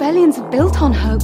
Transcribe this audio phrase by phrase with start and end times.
[0.00, 1.20] rebellions are built on hope.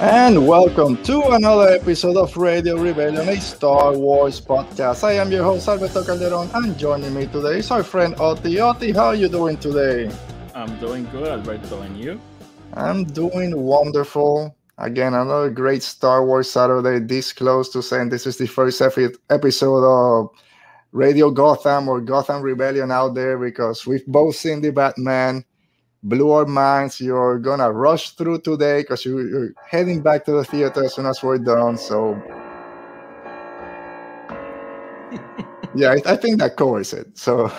[0.00, 5.04] And welcome to another episode of Radio Rebellion, a Star Wars podcast.
[5.04, 8.58] I am your host, Alberto Calderon, and joining me today is our friend Oti.
[8.58, 10.10] Oti, how are you doing today?
[10.60, 12.20] I'm doing good, Alberto, and you?
[12.74, 14.54] I'm doing wonderful.
[14.76, 19.84] Again, another great Star Wars Saturday, this close to saying this is the first episode
[19.84, 20.28] of
[20.92, 25.46] Radio Gotham or Gotham Rebellion out there because we've both seen the Batman
[26.02, 27.00] blew our minds.
[27.00, 31.06] You're gonna rush through today because you, are heading back to the theater as soon
[31.06, 31.78] as we're done.
[31.78, 32.20] So,
[35.74, 37.16] yeah, I, I, think that covers it.
[37.16, 37.50] So,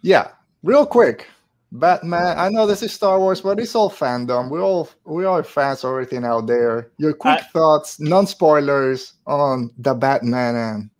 [0.00, 0.28] yeah,
[0.62, 1.26] real quick,
[1.72, 2.38] Batman.
[2.38, 4.50] I know this is Star Wars, but it's all fandom.
[4.50, 6.90] We all we are fans of everything out there.
[6.98, 10.90] Your quick I, thoughts, non spoilers on the Batman and.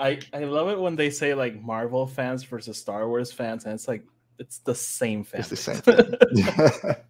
[0.00, 3.74] I, I love it when they say like Marvel fans versus Star Wars fans, and
[3.74, 4.04] it's like
[4.38, 5.40] it's the same thing.
[5.40, 6.14] It's the same thing.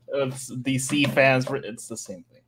[0.09, 1.47] it's DC fans.
[1.51, 2.41] It's the same thing.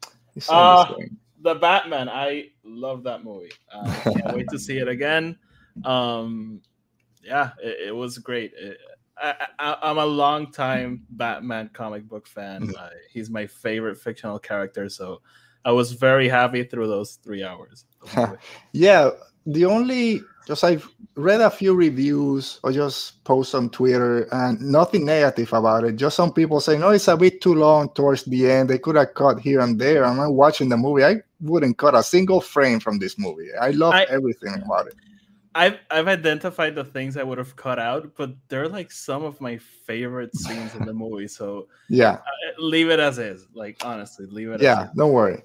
[0.49, 0.95] Uh,
[1.43, 2.09] the Batman.
[2.09, 3.53] I love that movie.
[3.73, 5.37] Uh, can't wait to see it again.
[5.85, 6.63] Um,
[7.23, 8.53] yeah, it, it was great.
[8.57, 8.79] It,
[9.21, 12.69] I, am a long time Batman comic book fan.
[12.69, 12.79] Mm.
[12.79, 15.21] Uh, he's my favorite fictional character, so
[15.65, 17.85] I was very happy through those three hours.
[18.73, 19.11] yeah,
[19.47, 25.05] the only just I've read a few reviews or just posts on Twitter and nothing
[25.05, 25.97] negative about it.
[25.97, 28.71] Just some people saying, "Oh, it's a bit too long towards the end.
[28.71, 31.05] They could have cut here and there." I'm watching the movie.
[31.05, 33.49] I wouldn't cut a single frame from this movie.
[33.61, 34.95] I love I, everything about it.
[35.55, 39.41] I've I've identified the things I would have cut out, but they're like some of
[39.41, 41.29] my favorite scenes in the movie.
[41.29, 42.21] So yeah, uh,
[42.59, 43.47] leave it as is.
[43.55, 44.63] Like honestly, leave it.
[44.63, 45.43] Yeah, don't worry.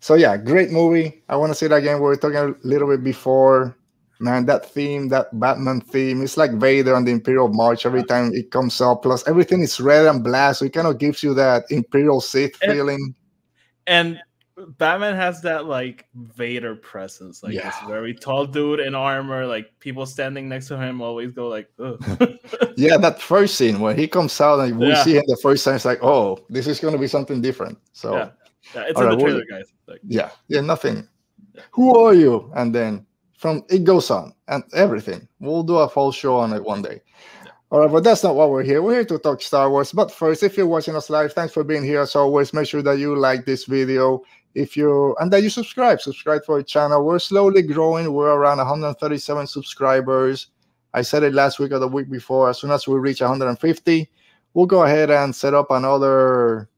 [0.00, 1.22] So yeah, great movie.
[1.28, 1.96] I want to see it again.
[1.96, 3.76] We were talking a little bit before
[4.20, 8.32] man, that theme, that Batman theme, it's like Vader on the Imperial March every time
[8.34, 9.02] it comes up.
[9.02, 12.60] Plus, everything is red and black, so it kind of gives you that Imperial Sith
[12.62, 13.14] and, feeling.
[13.86, 14.20] And
[14.66, 17.70] Batman has that like Vader presence, like yeah.
[17.70, 19.46] this very tall dude in armor.
[19.46, 21.70] Like people standing next to him always go like,
[22.76, 25.02] yeah, that first scene when he comes out and we yeah.
[25.02, 27.78] see him the first time, it's like, oh, this is going to be something different.
[27.92, 28.30] So, yeah,
[28.74, 29.72] yeah it's in right, the trailer, guys.
[29.86, 31.08] Like, yeah, yeah, nothing.
[31.72, 32.50] Who are you?
[32.54, 35.28] And then from it goes on and everything.
[35.40, 37.00] We'll do a full show on it one day.
[37.70, 38.80] All right, but that's not what we're here.
[38.80, 39.92] We're here to talk Star Wars.
[39.92, 42.00] But first, if you're watching us live, thanks for being here.
[42.00, 44.22] As always, make sure that you like this video.
[44.54, 47.04] If you and that you subscribe, subscribe to our channel.
[47.04, 48.12] We're slowly growing.
[48.12, 50.48] We're around 137 subscribers.
[50.94, 52.48] I said it last week or the week before.
[52.48, 54.10] As soon as we reach 150,
[54.54, 56.68] we'll go ahead and set up another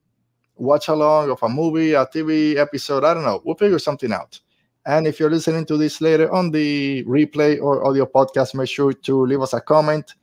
[0.57, 3.05] watch along of a movie, a TV episode.
[3.05, 3.41] I don't know.
[3.45, 4.39] We'll figure something out.
[4.87, 8.93] And if you're listening to this later on the replay or audio podcast, make sure
[8.93, 10.15] to leave us a comment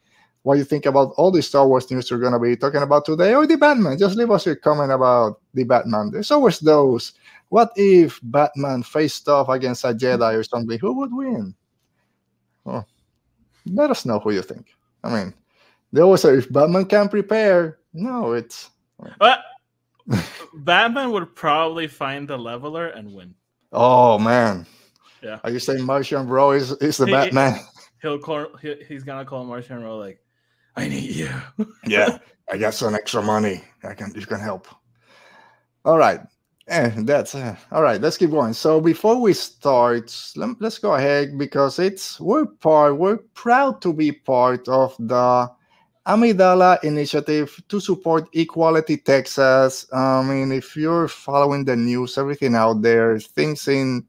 [0.47, 3.03] what you think about all the Star Wars news we're going to be talking about
[3.03, 3.97] today or the Batman.
[3.97, 6.09] Just leave us a comment about the Batman.
[6.09, 7.11] There's always those.
[7.49, 10.77] What if Batman faced off against a Jedi or something?
[10.79, 11.55] Who would win?
[12.65, 12.83] Oh,
[13.65, 14.67] let us know who you think.
[15.03, 15.33] I mean,
[15.93, 18.69] they always say if Batman can prepare, no, it's.
[19.21, 19.37] Well,
[20.53, 23.35] Batman would probably find the leveler and win.
[23.71, 24.65] Oh man.
[25.23, 25.39] Yeah.
[25.43, 27.59] Are you saying Marchion Ro is, is the he, Batman?
[28.01, 30.19] He'll call he, he's gonna call Marchion Ro like,
[30.75, 31.29] I need you.
[31.85, 32.19] yeah,
[32.51, 33.63] I got some extra money.
[33.83, 34.67] I can you can help.
[35.85, 36.19] All right.
[36.67, 38.01] And that's uh, all right.
[38.01, 38.53] Let's keep going.
[38.53, 42.97] So before we start, let, let's go ahead because it's we're part.
[42.97, 45.49] We're proud to be part of the
[46.05, 49.85] Amidala initiative to support Equality Texas.
[49.93, 54.05] I mean, if you're following the news, everything out there, things in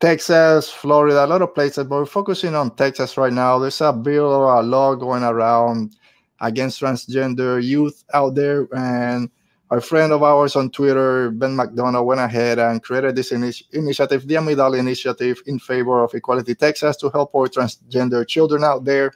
[0.00, 3.58] Texas, Florida, a lot of places, but we're focusing on Texas right now.
[3.58, 5.96] There's a bill or a law going around
[6.40, 8.66] against transgender youth out there.
[8.74, 9.30] And
[9.70, 14.26] a friend of ours on Twitter, Ben McDonough, went ahead and created this initi- initiative,
[14.26, 19.12] the Amidala Initiative, in favor of Equality Texas to help our transgender children out there.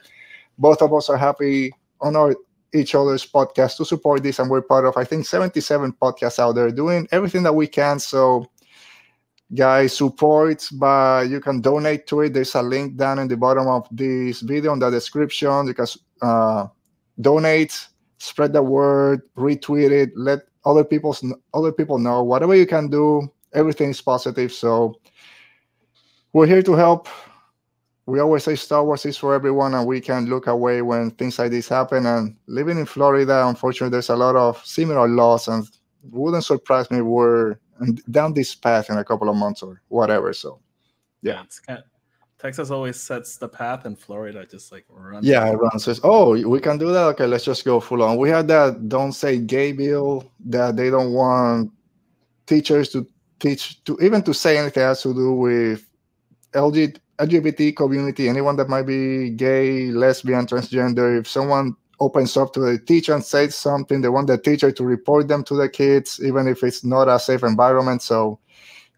[0.57, 2.35] Both of us are happy on our
[2.73, 6.55] each other's podcast to support this and we're part of i think 77 podcasts out
[6.55, 7.99] there doing everything that we can.
[7.99, 8.51] So
[9.53, 12.33] guys support but you can donate to it.
[12.33, 15.67] There's a link down in the bottom of this video in the description.
[15.67, 15.87] You can
[16.21, 16.67] uh,
[17.21, 17.87] donate
[18.17, 21.15] spread the word retweet it let other people
[21.53, 22.23] other people know.
[22.23, 24.51] Whatever you can do everything is positive.
[24.51, 24.99] So
[26.33, 27.07] we're here to help.
[28.05, 31.39] We always say Star Wars is for everyone, and we can look away when things
[31.39, 32.05] like this happen.
[32.05, 35.67] And living in Florida, unfortunately, there's a lot of similar laws, and
[36.11, 37.55] wouldn't surprise me we're
[38.11, 40.33] down this path in a couple of months or whatever.
[40.33, 40.59] So,
[41.23, 41.79] yeah, yeah
[42.37, 45.25] Texas always sets the path, and Florida just like runs.
[45.25, 45.85] Yeah, it runs.
[45.85, 47.03] Says, oh, we can do that.
[47.13, 48.17] Okay, let's just go full on.
[48.17, 51.71] We had that don't say gay bill that they don't want
[52.45, 53.07] teachers to
[53.39, 55.87] teach to even to say anything has to do with
[56.53, 61.19] LG, LGBT community, anyone that might be gay, lesbian, transgender.
[61.19, 64.83] If someone opens up to the teacher and says something, they want the teacher to
[64.83, 68.01] report them to the kids, even if it's not a safe environment.
[68.01, 68.39] So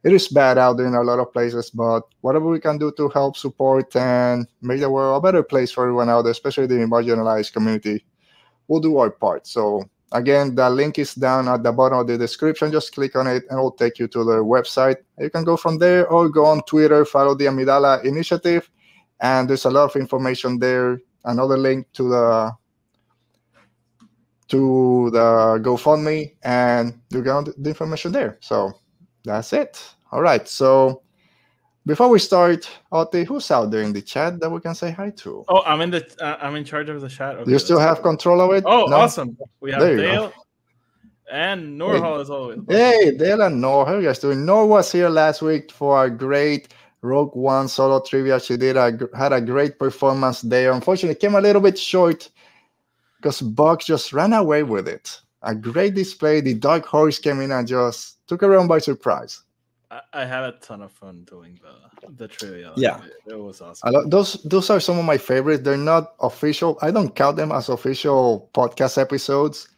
[0.08, 2.94] it is bad out there in a lot of places, but whatever we can do
[2.94, 6.66] to help support and make the world a better place for everyone out there, especially
[6.66, 8.06] the marginalized community,
[8.70, 9.46] we'll do our part.
[9.46, 9.84] So
[10.14, 12.72] again, the link is down at the bottom of the description.
[12.72, 14.96] Just click on it and it'll take you to their website.
[15.20, 18.70] You can go from there or go on Twitter, follow the Amidala initiative,
[19.20, 21.02] and there's a lot of information there.
[21.26, 22.52] Another link to the
[24.48, 28.38] to the GoFundMe, and you get the information there.
[28.40, 28.72] So
[29.26, 29.84] that's it.
[30.12, 30.48] All right.
[30.48, 31.02] So
[31.86, 35.10] before we start, Oti, who's out there in the chat that we can say hi
[35.12, 35.46] to?
[35.48, 36.06] Oh, I'm in the.
[36.20, 37.36] Uh, I'm in charge of the chat.
[37.38, 38.64] Okay, you still have control of it?
[38.68, 38.98] Oh, no?
[38.98, 39.38] awesome!
[39.62, 40.34] We have Dale
[41.32, 42.22] and Norhal hey.
[42.22, 42.60] as always.
[42.68, 44.46] Hey, Dale and Nor, how are you guys doing?
[44.46, 48.40] Nor was here last week for a great Rogue One solo trivia.
[48.40, 50.72] She did a had a great performance there.
[50.72, 52.30] Unfortunately, came a little bit short
[53.18, 55.20] because Bugs just ran away with it.
[55.44, 56.42] A great display.
[56.42, 59.44] The Dark Horse came in and just took everyone by surprise.
[59.90, 62.74] I, I had a ton of fun doing the the trivia.
[62.76, 64.10] Yeah, it, it was awesome.
[64.10, 65.64] those those are some of my favorites.
[65.64, 66.78] They're not official.
[66.82, 69.70] I don't count them as official podcast episodes,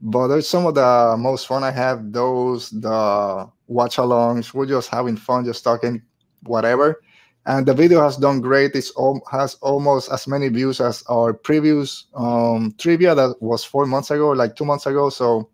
[0.00, 2.12] but they're some of the most fun I have.
[2.12, 4.52] Those the watch alongs.
[4.52, 6.02] We're just having fun, just talking,
[6.42, 7.00] whatever.
[7.46, 8.74] And the video has done great.
[8.74, 13.86] It's all, has almost as many views as our previous um, trivia that was four
[13.86, 15.10] months ago, like two months ago.
[15.10, 15.48] So,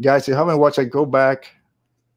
[0.00, 1.50] guys, if you haven't watched it, go back,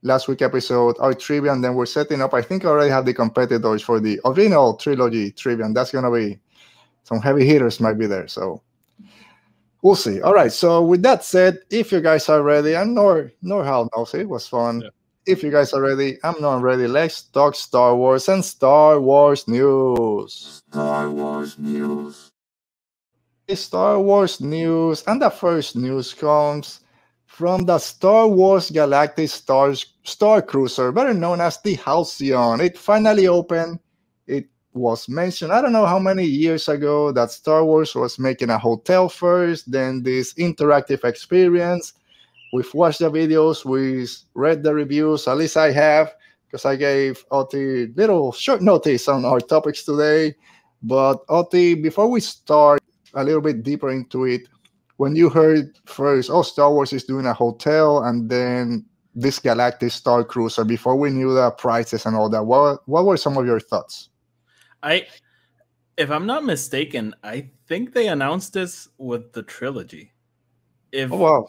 [0.01, 2.33] last week episode, our trivia, and then we're setting up.
[2.33, 6.11] I think I already have the competitors for the original trilogy trivia, and that's gonna
[6.11, 6.39] be
[7.03, 8.27] some heavy hitters might be there.
[8.27, 8.61] So
[9.81, 10.21] we'll see.
[10.21, 10.51] All right.
[10.51, 14.27] So with that said, if you guys are ready, and nor nor how knows it
[14.27, 14.81] was fun.
[14.81, 14.89] Yeah.
[15.25, 16.87] If you guys are ready, I'm not ready.
[16.87, 20.63] Let's talk Star Wars and Star Wars news.
[20.71, 22.31] Star Wars news.
[23.53, 26.81] Star Wars news, and the first news comes
[27.39, 32.59] from the Star Wars Galactic Stars Star Cruiser, better known as the Halcyon.
[32.59, 33.80] It finally opened.
[34.27, 38.50] It was mentioned, I don't know how many years ago, that Star Wars was making
[38.50, 41.94] a hotel first, then this interactive experience.
[42.51, 46.13] We've watched the videos, we've read the reviews, at least I have,
[46.45, 50.35] because I gave Oti little short notice on our topics today.
[50.83, 52.81] But Oti, before we start
[53.13, 54.42] a little bit deeper into it,
[54.99, 58.85] when you heard first, oh, Star Wars is doing a hotel, and then
[59.15, 63.15] this Galactic Star Cruiser, before we knew the prices and all that, what what were
[63.15, 64.09] some of your thoughts?
[64.83, 65.07] I,
[65.97, 70.11] if I'm not mistaken, I think they announced this with the trilogy.
[70.91, 71.47] If oh, wow.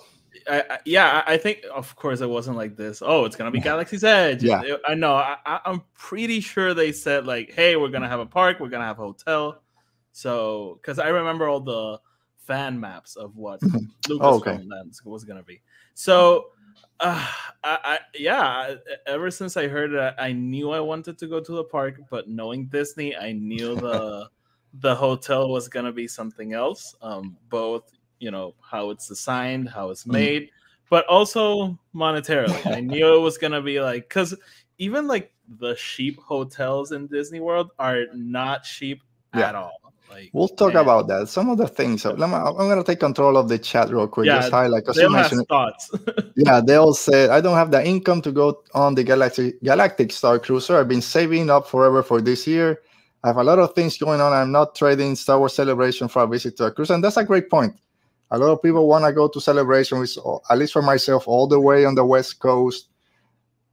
[0.48, 3.02] I, I, yeah, I think of course it wasn't like this.
[3.04, 4.44] Oh, it's gonna be Galaxy's Edge.
[4.44, 5.14] Yeah, I know.
[5.14, 8.60] I, I'm pretty sure they said like, "Hey, we're gonna have a park.
[8.60, 9.60] We're gonna have a hotel."
[10.12, 11.98] So, because I remember all the
[12.46, 14.58] fan maps of what Lucasfilm oh, okay.
[15.04, 15.60] was going to be.
[15.94, 16.46] So,
[17.00, 17.26] uh,
[17.64, 18.74] I, I, yeah,
[19.06, 22.28] ever since I heard it, I knew I wanted to go to the park, but
[22.28, 24.28] knowing Disney, I knew the
[24.74, 26.94] the hotel was going to be something else.
[27.02, 30.12] Um, both, you know, how it's designed, how it's mm-hmm.
[30.12, 30.50] made, mm.
[30.88, 32.64] but also monetarily.
[32.66, 34.34] I knew it was going to be like cuz
[34.78, 39.02] even like the cheap hotels in Disney World are not cheap
[39.34, 39.48] yeah.
[39.48, 39.89] at all.
[40.10, 40.82] Like, we'll talk man.
[40.82, 41.28] about that.
[41.28, 42.04] Some of the things.
[42.04, 44.26] Me, I'm gonna take control of the chat real quick.
[44.26, 45.46] Yeah, just highlight because you mentioned.
[45.48, 45.90] Thoughts.
[46.36, 50.12] yeah, they all said I don't have the income to go on the Galactic Galactic
[50.12, 50.78] Star Cruiser.
[50.78, 52.80] I've been saving up forever for this year.
[53.22, 54.32] I have a lot of things going on.
[54.32, 57.24] I'm not trading Star Wars Celebration for a visit to a cruise, and that's a
[57.24, 57.74] great point.
[58.30, 60.16] A lot of people want to go to Celebration, which,
[60.48, 62.88] at least for myself, all the way on the West Coast.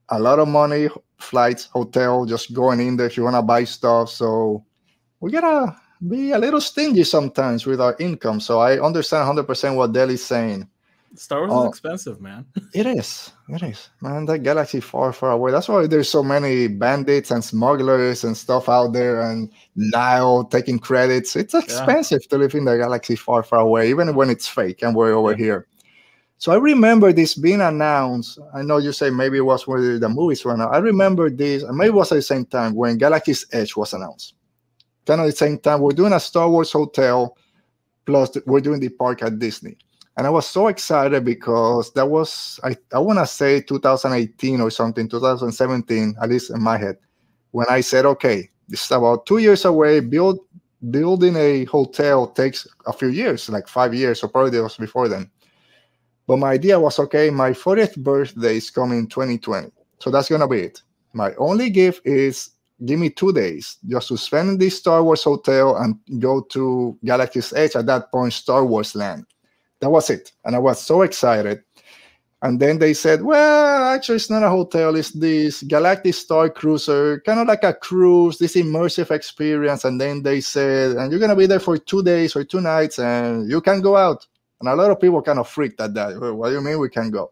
[0.09, 3.63] A lot of money, flights, hotel, just going in there if you want to buy
[3.63, 4.09] stuff.
[4.09, 4.65] So
[5.19, 5.75] we gotta
[6.05, 8.39] be a little stingy sometimes with our income.
[8.39, 10.67] So I understand 100% what Deli's saying.
[11.15, 12.45] Star Wars uh, is expensive, man.
[12.73, 13.31] it is.
[13.49, 13.89] It is.
[14.01, 15.51] Man, that galaxy far, far away.
[15.51, 20.77] That's why there's so many bandits and smugglers and stuff out there and Nile taking
[20.77, 21.35] credits.
[21.35, 22.29] It's expensive yeah.
[22.29, 25.31] to live in the galaxy far, far away, even when it's fake and we're over
[25.31, 25.37] yeah.
[25.37, 25.67] here.
[26.39, 28.37] So I remember this being announced.
[28.53, 30.75] I know you say maybe it was when the movies were announced.
[30.75, 33.93] I remember this, and maybe it was at the same time when Galaxy's Edge was
[33.93, 34.35] announced
[35.07, 35.81] kind of the same time.
[35.81, 37.37] We're doing a Star Wars hotel,
[38.05, 39.77] plus we're doing the park at Disney.
[40.17, 44.71] And I was so excited because that was, I, I want to say 2018 or
[44.71, 46.97] something, 2017, at least in my head,
[47.51, 49.99] when I said, okay, this is about two years away.
[49.99, 50.39] Build
[50.91, 55.07] building a hotel takes a few years, like five years, or probably it was before
[55.07, 55.29] then.
[56.27, 59.71] But my idea was okay, my 40th birthday is coming 2020.
[59.99, 60.81] So that's gonna be it.
[61.13, 62.49] My only gift is
[62.85, 66.97] give me two days just to spend in this Star Wars hotel and go to
[67.03, 69.25] Galaxy's Edge at that point, Star Wars land.
[69.79, 70.31] That was it.
[70.45, 71.63] And I was so excited.
[72.43, 74.95] And then they said, well, actually, it's not a hotel.
[74.95, 79.85] It's this Galactic Star Cruiser, kind of like a cruise, this immersive experience.
[79.85, 82.61] And then they said, and you're going to be there for two days or two
[82.61, 84.27] nights and you can go out.
[84.59, 86.35] And a lot of people kind of freaked at that.
[86.35, 87.31] What do you mean we can go?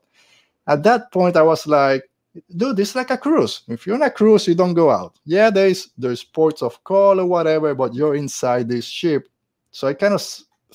[0.67, 2.09] At that point, I was like,
[2.55, 3.61] dude, it's like a cruise.
[3.67, 5.17] If you're on a cruise, you don't go out.
[5.25, 9.27] Yeah, there's there's ports of call or whatever, but you're inside this ship.
[9.71, 10.21] So I kind of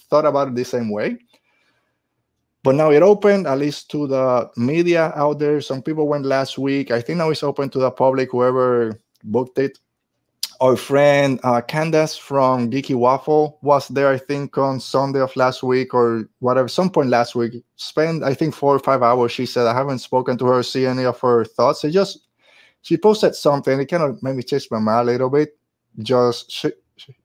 [0.09, 1.19] thought about it the same way.
[2.63, 5.61] But now it opened at least to the media out there.
[5.63, 6.91] Some people went last week.
[6.91, 9.79] I think now it's open to the public, whoever booked it.
[10.61, 15.63] Our friend uh, Candace from Geeky Waffle was there, I think, on Sunday of last
[15.63, 17.65] week or whatever, some point last week.
[17.77, 19.33] Spent, I think, four or five hours.
[19.33, 21.81] She said, I haven't spoken to her, see any of her thoughts.
[21.81, 22.27] She just,
[22.83, 23.81] she posted something.
[23.81, 25.57] It kind of made me change my mind a little bit.
[26.01, 26.73] Just, she,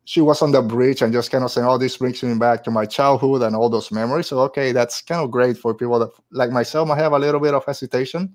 [0.05, 2.63] she was on the bridge and just kind of saying, "Oh, this brings me back
[2.63, 5.99] to my childhood and all those memories." So, okay, that's kind of great for people
[5.99, 8.33] that, like myself, I have a little bit of hesitation.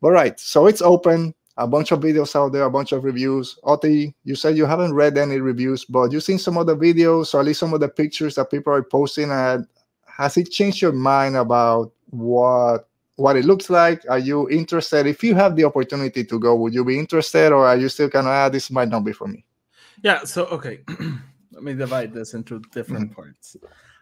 [0.00, 1.34] But right, so it's open.
[1.56, 3.58] A bunch of videos out there, a bunch of reviews.
[3.62, 7.32] Oti, you said you haven't read any reviews, but you've seen some of the videos
[7.32, 9.30] or at least some of the pictures that people are posting.
[9.30, 9.66] And
[10.06, 14.04] has it changed your mind about what what it looks like?
[14.08, 15.06] Are you interested?
[15.06, 18.10] If you have the opportunity to go, would you be interested, or are you still
[18.10, 19.44] kind of, ah, this might not be for me?
[20.02, 20.80] Yeah, so okay.
[21.52, 23.14] Let me divide this into different mm-hmm.
[23.14, 23.56] parts.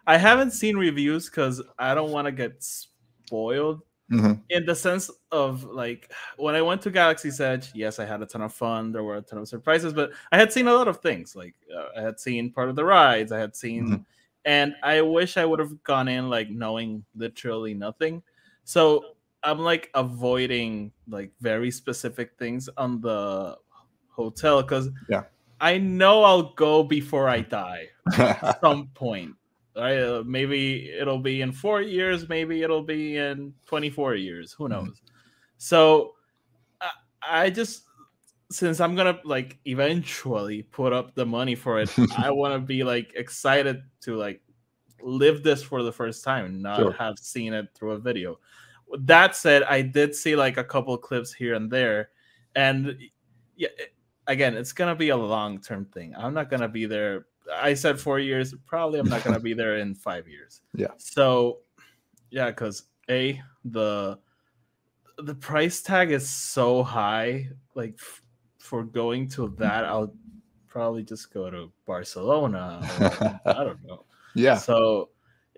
[0.07, 3.81] I haven't seen reviews because I don't want to get spoiled
[4.11, 4.33] mm-hmm.
[4.49, 8.25] in the sense of like when I went to Galaxy's Edge, yes, I had a
[8.25, 8.91] ton of fun.
[8.91, 11.35] There were a ton of surprises, but I had seen a lot of things.
[11.35, 14.01] Like uh, I had seen part of the rides, I had seen, mm-hmm.
[14.45, 18.23] and I wish I would have gone in like knowing literally nothing.
[18.63, 19.03] So
[19.43, 23.57] I'm like avoiding like very specific things on the
[24.09, 25.23] hotel because yeah
[25.63, 29.33] I know I'll go before I die at some point.
[29.75, 29.99] Right?
[29.99, 32.29] Uh, maybe it'll be in four years.
[32.29, 34.53] Maybe it'll be in 24 years.
[34.53, 34.73] Who mm-hmm.
[34.73, 34.87] knows?
[34.87, 35.07] Mm-hmm.
[35.57, 36.13] So
[36.81, 36.89] I,
[37.21, 37.83] I just,
[38.51, 42.83] since I'm gonna like eventually put up the money for it, I want to be
[42.83, 44.41] like excited to like
[45.01, 46.91] live this for the first time, not sure.
[46.93, 48.39] have seen it through a video.
[48.99, 52.09] That said, I did see like a couple clips here and there,
[52.55, 52.97] and
[53.55, 53.69] yeah,
[54.27, 56.13] again, it's gonna be a long term thing.
[56.15, 57.25] I'm not gonna be there.
[57.51, 58.53] I said four years.
[58.65, 60.61] Probably, I'm not gonna be there in five years.
[60.75, 60.91] Yeah.
[60.97, 61.59] So,
[62.29, 64.17] yeah, because a the
[65.17, 67.49] the price tag is so high.
[67.75, 68.21] Like f-
[68.59, 70.13] for going to that, I'll
[70.67, 72.81] probably just go to Barcelona.
[72.99, 74.05] Or, I don't know.
[74.35, 74.57] Yeah.
[74.57, 75.09] So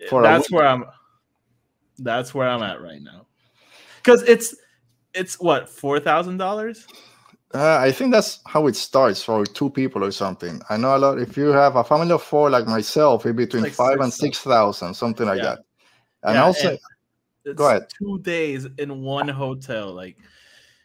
[0.09, 0.83] for that's where I'm.
[1.97, 3.25] That's where I'm at right now.
[3.97, 4.53] Because it's
[5.13, 6.85] it's what four thousand dollars
[7.53, 10.61] uh, I think that's how it starts for two people or something.
[10.69, 11.19] I know a lot.
[11.19, 14.39] If you have a family of four, like myself, it's between like five and six
[14.39, 15.43] thousand, something like yeah.
[15.43, 15.59] that.
[16.23, 16.77] And yeah, also,
[17.45, 17.87] and go ahead.
[17.97, 20.17] Two days in one hotel, like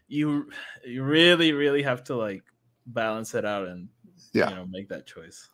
[0.07, 0.51] you,
[0.85, 2.43] you really, really have to like
[2.87, 3.89] balance it out and
[4.33, 5.49] yeah, you know, make that choice.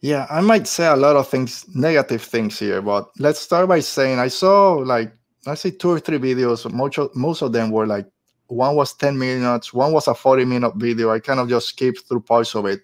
[0.00, 3.80] Yeah, I might say a lot of things, negative things here, but let's start by
[3.80, 5.12] saying I saw like
[5.46, 6.70] I see two or three videos.
[6.70, 8.06] Most of, most of them were like
[8.48, 11.10] one was 10 minutes, one was a 40 minute video.
[11.10, 12.80] I kind of just skipped through parts of it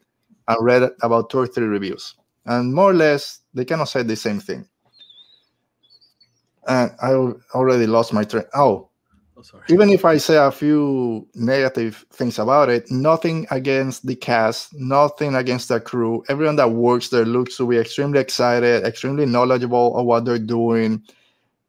[0.48, 2.14] and read about two or three reviews.
[2.46, 4.66] And more or less, they kind of said the same thing.
[6.66, 7.12] And I
[7.54, 8.44] already lost my train.
[8.54, 8.88] Oh,
[9.36, 9.64] oh sorry.
[9.68, 15.34] even if I say a few negative things about it, nothing against the cast, nothing
[15.34, 16.24] against the crew.
[16.28, 21.02] Everyone that works there looks to be extremely excited, extremely knowledgeable of what they're doing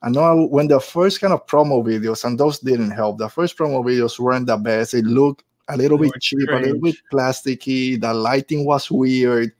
[0.04, 3.18] I know when the first kind of promo videos, and those didn't help.
[3.20, 4.94] The first promo videos weren't the best.
[4.94, 6.62] It looked a little bit cheap, strange.
[6.62, 8.00] a little bit plasticky.
[8.00, 9.54] The lighting was weird,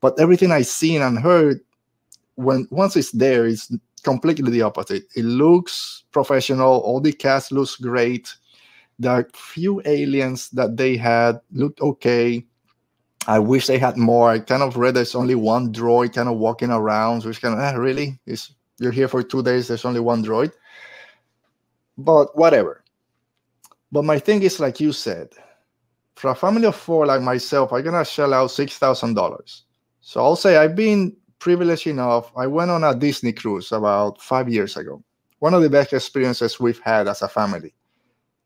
[0.00, 1.60] but everything I seen and heard,
[2.36, 3.70] when once it's there, it's
[4.02, 5.04] completely the opposite.
[5.14, 6.80] It looks professional.
[6.80, 8.34] All the cast looks great.
[8.98, 12.46] The few aliens that they had looked okay.
[13.26, 14.30] I wish they had more.
[14.30, 17.60] I kind of read there's only one droid kind of walking around, which kind of
[17.60, 20.52] eh, really is you're here for two days, there's only one droid.
[21.96, 22.84] But whatever.
[23.92, 25.28] But my thing is, like you said,
[26.16, 29.64] for a family of four like myself, I'm gonna shell out six thousand dollars.
[30.00, 32.32] So I'll say I've been privileged enough.
[32.36, 35.02] I went on a Disney cruise about five years ago.
[35.40, 37.74] One of the best experiences we've had as a family.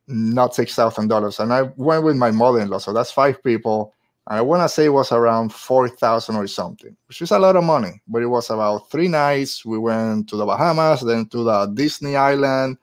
[0.09, 3.95] Not six thousand dollars, and I went with my mother-in-law, so that's five people.
[4.29, 7.63] I want to say it was around 4,000 or something, which is a lot of
[7.63, 9.65] money, but it was about three nights.
[9.65, 12.79] We went to the Bahamas, then to the Disney Island.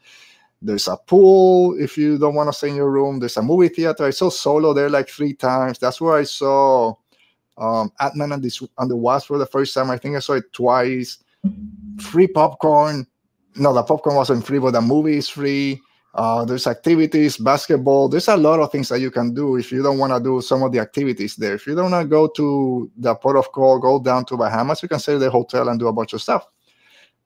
[0.62, 3.20] There's a pool if you don't want to stay in your room.
[3.20, 4.06] There's a movie theater.
[4.06, 5.80] I saw Solo there like three times.
[5.80, 6.96] That's where I saw
[7.58, 9.92] um, Ant-Man and, this, and the Wasp for the first time.
[9.92, 11.18] I think I saw it twice.
[12.00, 13.06] Free popcorn.
[13.58, 15.82] No, the popcorn wasn't free, but the movie is free.
[16.13, 18.08] Uh, there's activities, basketball.
[18.08, 20.41] There's a lot of things that you can do if you don't want to do
[20.41, 21.55] some of the activities there.
[21.55, 24.84] If you don't want to go to the port of call, go down to Bahamas,
[24.84, 26.46] you can stay at the hotel and do a bunch of stuff.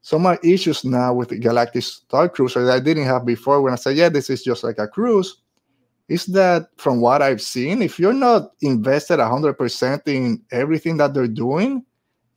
[0.01, 3.73] So my issues now with the Galactic Star Cruiser that I didn't have before when
[3.73, 5.41] I said, yeah, this is just like a cruise,
[6.07, 11.27] is that from what I've seen, if you're not invested 100% in everything that they're
[11.27, 11.83] doing,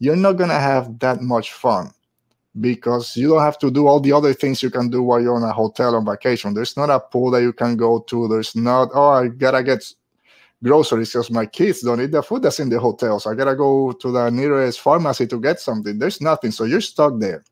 [0.00, 1.92] you're not going to have that much fun
[2.58, 5.36] because you don't have to do all the other things you can do while you're
[5.36, 6.52] on a hotel on vacation.
[6.52, 8.26] There's not a pool that you can go to.
[8.26, 9.84] There's not, oh, I gotta get
[10.62, 13.20] groceries because my kids don't eat the food that's in the hotel.
[13.20, 15.98] So I gotta go to the nearest pharmacy to get something.
[15.98, 16.50] There's nothing.
[16.50, 17.44] So you're stuck there.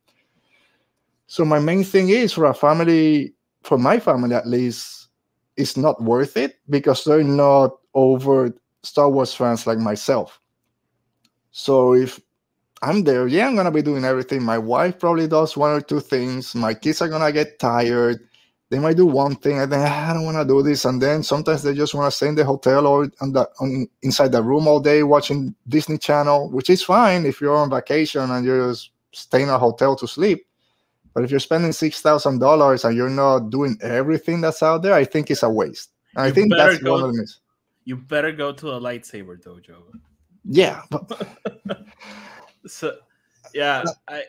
[1.28, 5.09] So my main thing is for a family, for my family at least,
[5.57, 8.52] it's not worth it because they're not over
[8.83, 10.40] Star Wars fans like myself.
[11.50, 12.21] So if
[12.83, 13.27] I'm there.
[13.27, 14.43] Yeah, I'm gonna be doing everything.
[14.43, 16.55] My wife probably does one or two things.
[16.55, 18.21] My kids are gonna get tired.
[18.71, 21.01] They might do one thing and then ah, I don't want to do this, and
[21.01, 24.33] then sometimes they just want to stay in the hotel or on the on, inside
[24.33, 28.45] the room all day watching Disney Channel, which is fine if you're on vacation and
[28.45, 30.47] you're just staying in a hotel to sleep.
[31.15, 34.95] But if you're spending six thousand dollars and you're not doing everything that's out there,
[34.95, 35.91] I think it's a waste.
[36.15, 37.27] And I think that's one of the
[37.85, 39.83] You better go to a lightsaber dojo.
[40.45, 41.27] Yeah, but
[42.67, 42.97] so
[43.55, 44.25] yeah, I.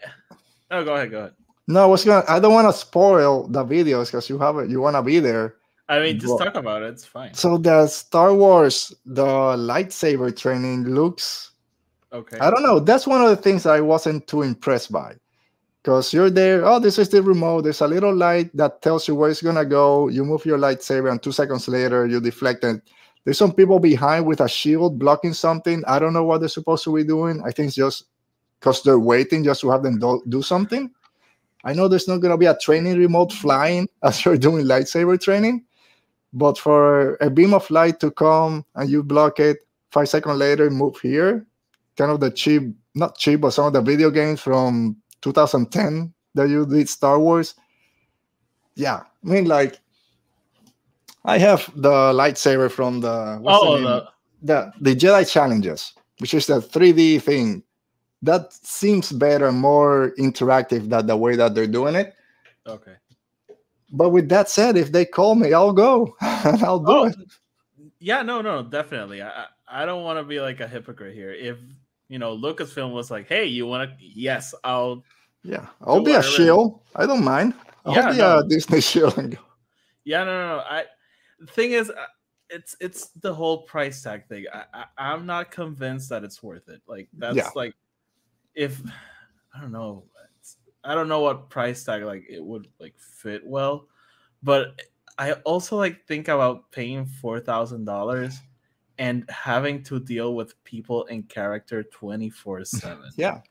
[0.71, 1.11] Oh, go ahead.
[1.11, 1.33] Go ahead.
[1.67, 2.25] No, I was gonna.
[2.27, 4.69] I don't want to spoil the videos because you have it.
[4.69, 5.55] You want to be there.
[5.87, 6.89] I mean, just but, talk about it.
[6.89, 7.33] It's fine.
[7.33, 11.51] So the Star Wars, the lightsaber training looks.
[12.13, 12.37] Okay.
[12.39, 12.79] I don't know.
[12.79, 15.15] That's one of the things I wasn't too impressed by,
[15.81, 16.65] because you're there.
[16.65, 17.61] Oh, this is the remote.
[17.61, 20.07] There's a little light that tells you where it's gonna go.
[20.07, 22.81] You move your lightsaber, and two seconds later, you deflect it.
[23.25, 25.83] There's some people behind with a shield blocking something.
[25.85, 27.41] I don't know what they're supposed to be doing.
[27.45, 28.05] I think it's just
[28.59, 30.91] because they're waiting just to have them do, do something.
[31.63, 35.19] I know there's not going to be a training remote flying as you're doing lightsaber
[35.19, 35.65] training,
[36.33, 39.57] but for a beam of light to come and you block it,
[39.91, 41.45] five seconds later, move here,
[41.97, 42.63] kind of the cheap,
[42.95, 47.55] not cheap, but some of the video games from 2010 that you did Star Wars.
[48.75, 49.79] Yeah, I mean, like,
[51.25, 54.07] I have the lightsaber from the oh the,
[54.41, 57.61] the the Jedi Challenges, which is the 3D thing
[58.21, 62.15] that seems better, more interactive than the way that they're doing it.
[62.67, 62.95] Okay.
[63.91, 67.15] But with that said, if they call me, I'll go and I'll do oh, it.
[67.99, 69.21] Yeah, no, no, definitely.
[69.21, 71.31] I I don't want to be like a hypocrite here.
[71.31, 71.57] If
[72.07, 75.03] you know Lucasfilm was like, "Hey, you want to?" Yes, I'll.
[75.43, 76.83] Yeah, I'll be a shill.
[76.95, 77.53] I don't mind.
[77.85, 78.39] I'll yeah, be no.
[78.39, 79.41] a Disney shill and go.
[80.05, 80.63] Yeah, no, no, no.
[80.63, 80.85] I.
[81.39, 82.05] The thing is, uh,
[82.49, 84.45] it's it's the whole price tag thing.
[84.53, 86.81] I, I am not convinced that it's worth it.
[86.87, 87.49] Like that's yeah.
[87.55, 87.73] like
[88.55, 88.81] if
[89.53, 90.05] I don't know,
[90.83, 93.87] I don't know what price tag like it would like fit well,
[94.43, 94.81] but
[95.17, 98.39] I also like think about paying four thousand dollars
[98.97, 103.11] and having to deal with people in character twenty four seven.
[103.17, 103.41] Yeah,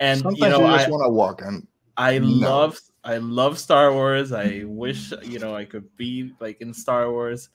[0.00, 2.26] and Sometimes you know you just I want to walk and I no.
[2.26, 4.32] love I love Star Wars.
[4.32, 7.50] I wish you know I could be like in Star Wars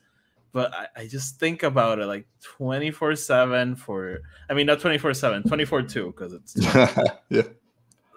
[0.52, 5.14] but I, I, just think about it like 24 7 for i mean not 24
[5.14, 6.56] 7 24 2 because it's
[7.28, 7.42] yeah.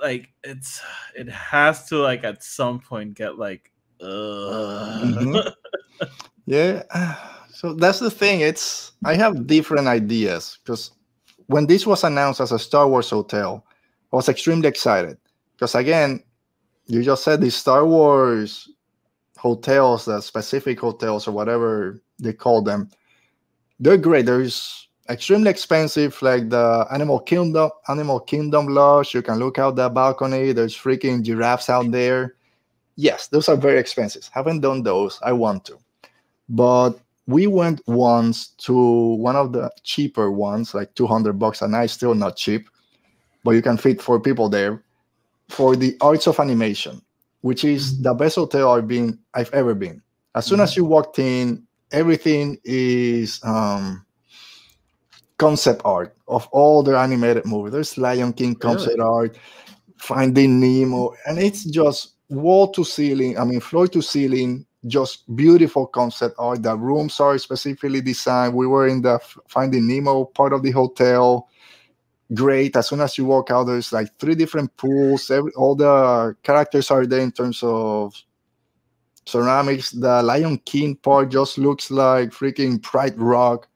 [0.01, 0.81] like it's
[1.15, 5.47] it has to like at some point get like mm-hmm.
[6.45, 6.83] yeah
[7.49, 10.91] so that's the thing it's i have different ideas because
[11.47, 13.65] when this was announced as a star wars hotel
[14.11, 15.17] i was extremely excited
[15.53, 16.23] because again
[16.87, 18.69] you just said the star wars
[19.37, 22.89] hotels the specific hotels or whatever they call them.
[23.79, 24.25] They're great.
[24.25, 29.13] There's extremely expensive, like the Animal Kingdom, Animal Kingdom Lodge.
[29.13, 30.51] You can look out the balcony.
[30.51, 32.35] There's freaking giraffes out there.
[32.95, 34.29] Yes, those are very expensive.
[34.31, 35.19] Haven't done those.
[35.23, 35.79] I want to,
[36.49, 36.91] but
[37.27, 38.75] we went once to
[39.15, 41.89] one of the cheaper ones, like 200 bucks a night.
[41.89, 42.69] Still not cheap,
[43.43, 44.83] but you can fit four people there
[45.49, 47.01] for the Arts of Animation,
[47.41, 50.01] which is the best hotel I've been I've ever been.
[50.35, 50.81] As soon as mm-hmm.
[50.81, 54.05] you walked in, everything is um,
[55.37, 57.73] concept art of all the animated movies.
[57.73, 59.09] There's Lion King concept really?
[59.09, 59.37] art,
[59.97, 63.37] Finding Nemo, and it's just wall to ceiling.
[63.37, 66.63] I mean, floor to ceiling, just beautiful concept art.
[66.63, 68.53] The rooms are specifically designed.
[68.53, 71.49] We were in the Finding Nemo part of the hotel.
[72.33, 72.75] Great.
[72.75, 75.29] As soon as you walk out, there's like three different pools.
[75.29, 78.15] Every, all the characters are there in terms of
[79.25, 79.91] ceramics.
[79.91, 83.67] The Lion King part just looks like freaking Pride Rock.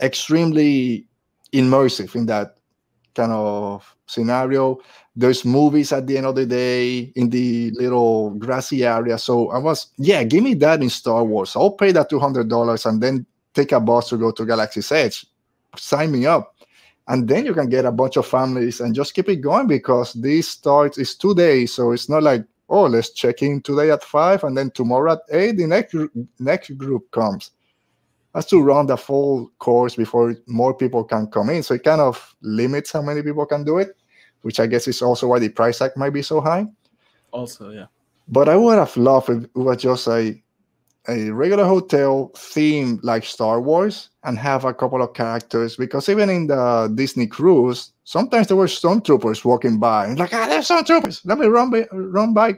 [0.00, 1.06] Extremely
[1.52, 2.58] immersive in that
[3.14, 4.78] kind of scenario.
[5.16, 9.18] There's movies at the end of the day in the little grassy area.
[9.18, 11.56] So I was, yeah, give me that in Star Wars.
[11.56, 15.26] I'll pay that $200 and then take a bus to go to Galaxy's Edge.
[15.76, 16.55] Sign me up.
[17.08, 20.12] And then you can get a bunch of families and just keep it going because
[20.14, 21.72] this starts, is two days.
[21.72, 25.20] So it's not like, oh, let's check in today at five and then tomorrow at
[25.30, 25.94] eight, the next,
[26.40, 27.52] next group comes
[28.36, 31.62] has to run the full course before more people can come in.
[31.62, 33.96] So it kind of limits how many people can do it,
[34.42, 36.66] which I guess is also why the price tag might be so high.
[37.32, 37.86] Also, yeah.
[38.28, 40.40] But I would have loved if it was just a
[41.08, 46.30] a regular hotel theme like Star Wars and have a couple of characters because even
[46.30, 51.24] in the Disney cruise, sometimes there were stormtroopers walking by and like, ah, there's stormtroopers.
[51.24, 52.54] Let me run by, run by,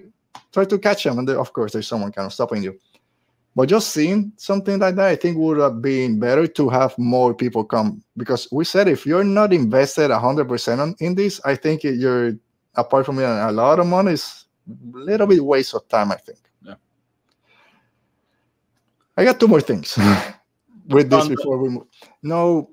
[0.53, 1.19] try to catch them.
[1.19, 2.79] And then, of course, there's someone kind of stopping you.
[3.55, 7.35] But just seeing something like that, I think would have been better to have more
[7.35, 12.35] people come because we said if you're not invested 100% in this, I think you're,
[12.77, 16.39] apart from a lot of money, is a little bit waste of time, I think.
[19.19, 19.99] I got two more things
[20.89, 21.89] with this before we move.
[22.23, 22.71] No,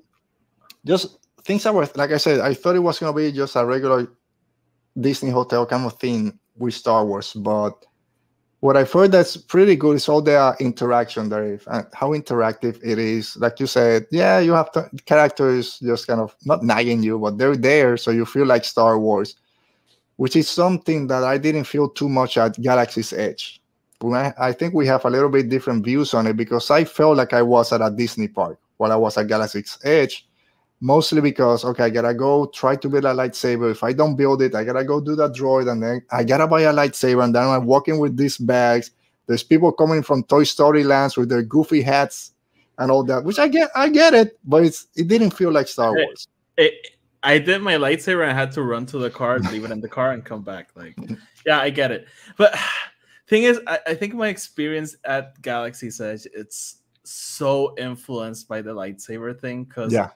[0.84, 3.56] just things that were, like I said, I thought it was going to be just
[3.56, 4.06] a regular
[4.98, 7.84] Disney hotel kind of thing with Star Wars, but
[8.60, 12.98] what I've heard that's pretty good is all the interaction there, and how interactive it
[12.98, 13.36] is.
[13.36, 17.38] Like you said, yeah, you have to, characters just kind of not nagging you, but
[17.38, 19.34] they're there, so you feel like Star Wars,
[20.14, 23.60] which is something that I didn't feel too much at Galaxy's Edge.
[24.02, 27.32] I think we have a little bit different views on it because I felt like
[27.32, 30.26] I was at a Disney park while I was at Galaxy's Edge,
[30.80, 33.70] mostly because okay, I gotta go try to build a lightsaber.
[33.70, 36.46] If I don't build it, I gotta go do that droid, and then I gotta
[36.46, 38.90] buy a lightsaber, and then I'm walking with these bags.
[39.26, 42.32] There's people coming from Toy Story lands with their goofy hats
[42.78, 45.68] and all that, which I get, I get it, but it's it didn't feel like
[45.68, 46.28] Star Wars.
[46.56, 49.64] It, it, I did my lightsaber and I had to run to the car, leave
[49.64, 50.68] it in the car, and come back.
[50.76, 50.96] Like,
[51.46, 52.06] yeah, I get it.
[52.36, 52.56] But
[53.26, 58.74] thing is, I, I think my experience at Galaxy's Edge, it's so influenced by the
[58.74, 60.10] lightsaber thing because yeah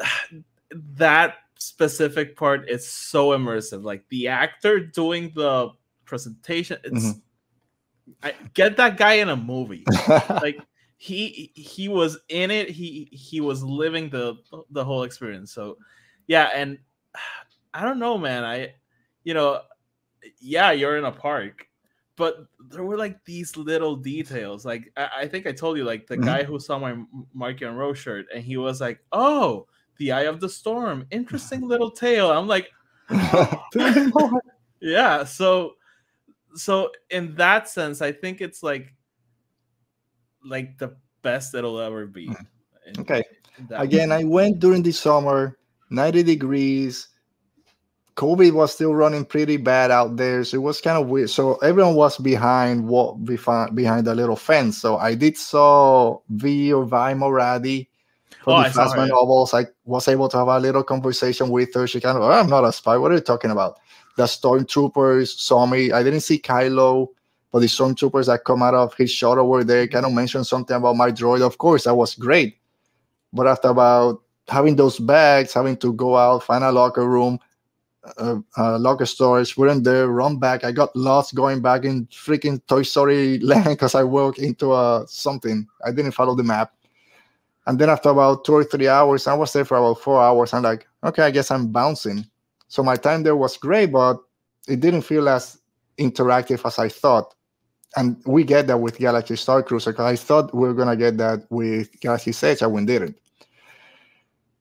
[0.70, 3.84] that specific part is so immersive.
[3.84, 5.70] Like the actor doing the
[6.04, 8.12] presentation, it's mm-hmm.
[8.22, 9.84] I get that guy in a movie.
[10.28, 10.58] like
[10.96, 12.70] he he was in it.
[12.70, 14.36] He he was living the
[14.70, 15.52] the whole experience.
[15.52, 15.78] So
[16.26, 16.78] yeah, and
[17.74, 18.44] I don't know, man.
[18.44, 18.74] I
[19.22, 19.60] you know,
[20.40, 21.68] yeah, you're in a park,
[22.20, 24.64] but there were like these little details.
[24.64, 26.24] Like I, I think I told you, like the mm-hmm.
[26.24, 26.94] guy who saw my
[27.32, 29.66] Marky and Rose shirt, and he was like, "Oh,
[30.00, 31.06] the Eye of the Storm.
[31.12, 32.32] Interesting little tale.
[32.32, 32.72] I'm like,
[34.80, 35.24] yeah.
[35.24, 35.74] So,
[36.54, 38.94] so in that sense, I think it's like,
[40.44, 42.26] like the best it'll ever be.
[42.26, 43.00] Hmm.
[43.00, 43.22] okay.
[43.72, 45.58] Again, I went during the summer,
[45.90, 47.08] 90 degrees.
[48.16, 51.30] COVID was still running pretty bad out there, so it was kind of weird.
[51.30, 54.78] So everyone was behind what behind the little fence.
[54.78, 57.86] So I did saw V or Vi Moradi
[58.42, 59.54] for oh, the Phasma novels.
[59.54, 61.86] I was able to have a little conversation with her.
[61.86, 62.96] She kind of, oh, I'm not a spy.
[62.96, 63.78] What are you talking about?
[64.16, 65.92] The stormtroopers saw me.
[65.92, 67.08] I didn't see Kylo,
[67.52, 69.86] but the stormtroopers that come out of his shuttle were there.
[69.86, 71.42] Kind of mentioned something about my droid.
[71.42, 72.58] Of course, that was great.
[73.32, 77.38] But after about having those bags, having to go out, find a locker room,
[78.18, 80.64] uh, uh, locker storage, in there, run back.
[80.64, 85.04] I got lost going back in freaking Toy Story land because I walked into a
[85.06, 85.66] something.
[85.84, 86.72] I didn't follow the map
[87.70, 90.52] and then after about two or three hours, I was there for about four hours.
[90.52, 92.26] I'm like, okay, I guess I'm bouncing.
[92.66, 94.18] So my time there was great, but
[94.66, 95.56] it didn't feel as
[95.96, 97.32] interactive as I thought.
[97.94, 101.16] And we get that with Galaxy Star Cruiser because I thought we were gonna get
[101.18, 103.16] that with Galaxy Edge, and we didn't.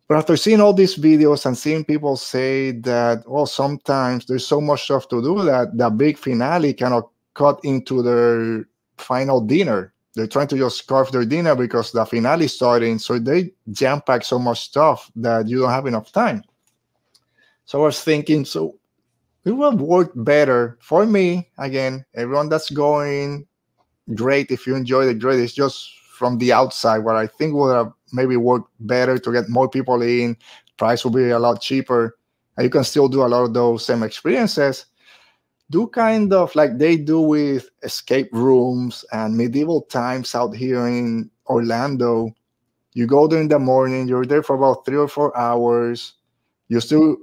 [0.09, 4.59] But after seeing all these videos and seeing people say that, well, sometimes there's so
[4.59, 8.67] much stuff to do that the big finale of cut into their
[8.97, 12.99] final dinner they're trying to just carve their dinner because the finale is starting.
[12.99, 16.43] So they jam pack so much stuff that you don't have enough time.
[17.65, 18.75] So I was thinking, so
[19.45, 21.47] it will work better for me.
[21.57, 23.47] Again, everyone that's going,
[24.13, 24.51] great.
[24.51, 25.89] If you enjoy the great, it's just
[26.19, 30.01] from the outside, what I think would have maybe worked better to get more people
[30.01, 30.35] in.
[30.75, 32.17] Price will be a lot cheaper,
[32.57, 34.85] and you can still do a lot of those same experiences.
[35.71, 41.31] Do kind of like they do with escape rooms and medieval times out here in
[41.47, 42.35] Orlando.
[42.93, 46.15] You go there in the morning, you're there for about three or four hours.
[46.67, 47.15] You still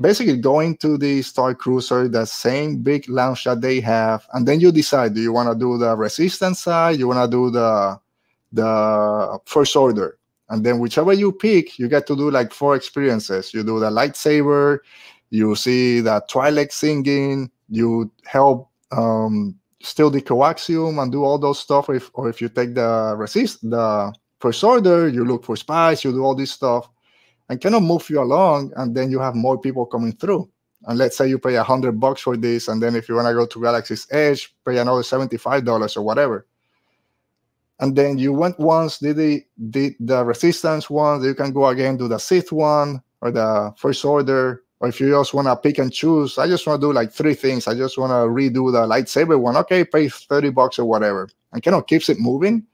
[0.00, 4.60] basically going to the Star Cruiser, the same big lounge that they have, and then
[4.60, 6.98] you decide: do you want to do the Resistance side?
[6.98, 7.98] You want to do the
[8.52, 10.18] the First Order?
[10.50, 13.52] And then whichever you pick, you get to do like four experiences.
[13.52, 14.78] You do the lightsaber,
[15.30, 21.58] you see the Twi'lek singing, you help um, steal the coaxium and do all those
[21.58, 21.90] stuff.
[21.90, 26.12] If or if you take the resist the First Order, you look for spies, you
[26.12, 26.88] do all this stuff
[27.48, 30.48] and kind of move you along and then you have more people coming through
[30.84, 33.26] and let's say you pay a hundred bucks for this and then if you want
[33.26, 36.46] to go to galaxy's edge pay another $75 or whatever
[37.80, 41.96] and then you went once did the did the resistance one you can go again
[41.96, 45.78] do the sith one or the first order or if you just want to pick
[45.78, 47.66] and choose i just want to do like three things.
[47.66, 49.56] I just want to redo the lightsaber one.
[49.56, 51.28] Okay pay 30 bucks or whatever.
[51.52, 52.66] And kind of keeps it moving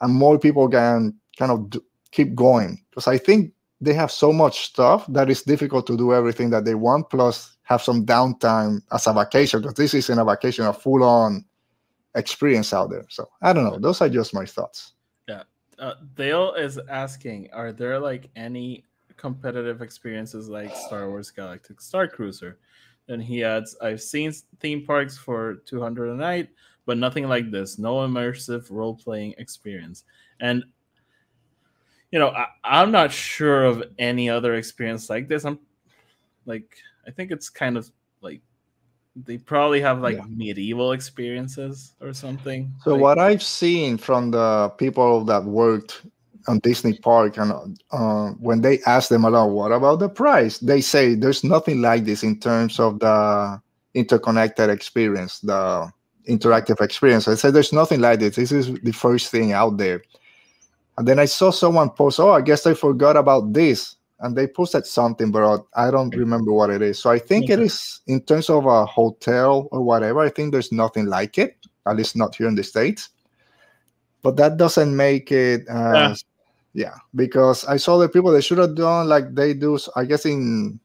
[0.00, 2.82] and more people can kind of do, keep going.
[2.90, 6.64] Because i think they have so much stuff that it's difficult to do everything that
[6.64, 10.72] they want plus have some downtime as a vacation because this isn't a vacation a
[10.72, 11.44] full-on
[12.18, 13.06] experience out there.
[13.08, 13.78] So i don't know.
[13.78, 14.92] Those are just my thoughts.
[15.28, 15.44] Yeah.
[15.78, 18.84] Uh, dale is asking are there like any
[19.16, 22.58] competitive experiences like star wars galactic star cruiser?
[23.08, 26.48] And he adds i've seen theme parks for 200 a night
[26.88, 27.78] but nothing like this.
[27.78, 30.04] No immersive role-playing experience.
[30.40, 30.64] And
[32.10, 32.28] you know,
[32.64, 35.44] I, am not sure of any other experience like this.
[35.44, 35.58] I'm
[36.46, 37.90] like, I think it's kind of
[38.22, 38.40] like
[39.26, 40.24] they probably have like yeah.
[40.28, 42.72] medieval experiences or something.
[42.82, 46.02] So like, what I've seen from the people that worked
[46.46, 50.80] on Disney Park and uh, when they ask them about what about the price, they
[50.80, 53.60] say there's nothing like this in terms of the
[53.94, 55.90] interconnected experience, the
[56.28, 57.28] interactive experience.
[57.28, 58.36] I said there's nothing like this.
[58.36, 60.02] This is the first thing out there.
[60.96, 63.96] And then I saw someone post, oh, I guess I forgot about this.
[64.20, 66.98] And they posted something, but I don't remember what it is.
[66.98, 70.72] So I think it is, in terms of a hotel or whatever, I think there's
[70.72, 73.10] nothing like it, at least not here in the States.
[74.22, 76.14] But that doesn't make it, uh, yeah.
[76.74, 80.26] yeah, because I saw the people, they should have done like they do, I guess,
[80.26, 80.80] in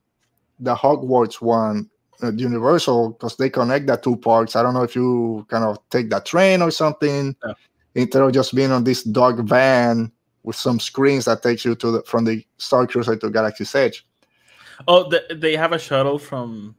[0.59, 1.89] the Hogwarts one,
[2.21, 4.55] uh, Universal, because they connect the two parks.
[4.55, 7.35] I don't know if you kind of take that train or something.
[7.43, 7.53] Yeah
[7.95, 10.11] instead of just being on this dark van
[10.43, 14.05] with some screens that takes you to the from the Star Cruiser to Galaxy's Edge.
[14.87, 16.75] Oh, the, they have a shuttle from.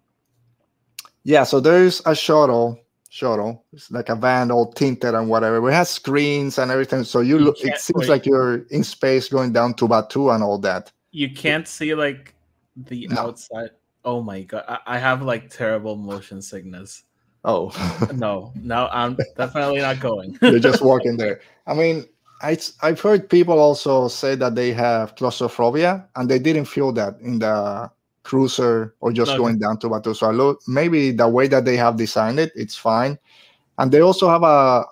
[1.23, 2.79] Yeah, so there's a shuttle.
[3.09, 3.65] Shuttle.
[3.73, 5.69] It's like a van, all tinted and whatever.
[5.69, 7.61] It has screens and everything, so you look.
[7.61, 8.09] It seems wait.
[8.09, 10.91] like you're in space going down to Batuu and all that.
[11.13, 12.35] You can't see like
[12.77, 13.21] the no.
[13.21, 13.71] outside.
[14.05, 17.05] Oh my god, I, I have like terrible motion sickness.
[17.45, 17.71] Oh
[18.15, 20.37] no, no, I'm definitely not going.
[20.43, 21.41] You're just walking there.
[21.67, 22.07] I mean,
[22.45, 27.19] I, I've heard people also say that they have claustrophobia and they didn't feel that
[27.21, 27.91] in the
[28.23, 32.39] cruiser or just going down to I look, maybe the way that they have designed
[32.39, 33.19] it, it's fine.
[33.79, 34.85] And they also have a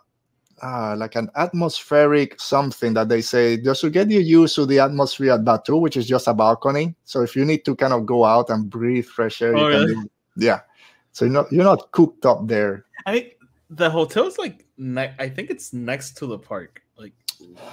[0.62, 4.78] uh, like an atmospheric something that they say just to get you used to the
[4.78, 6.94] atmosphere at Batuu, which is just a balcony.
[7.04, 9.94] So if you need to kind of go out and breathe fresh air, oh, really?
[9.94, 10.60] do, yeah.
[11.10, 12.86] So you're not you're not cooked up there.
[13.06, 13.36] I think
[13.70, 16.81] the hotel's like ne- I think it's next to the park,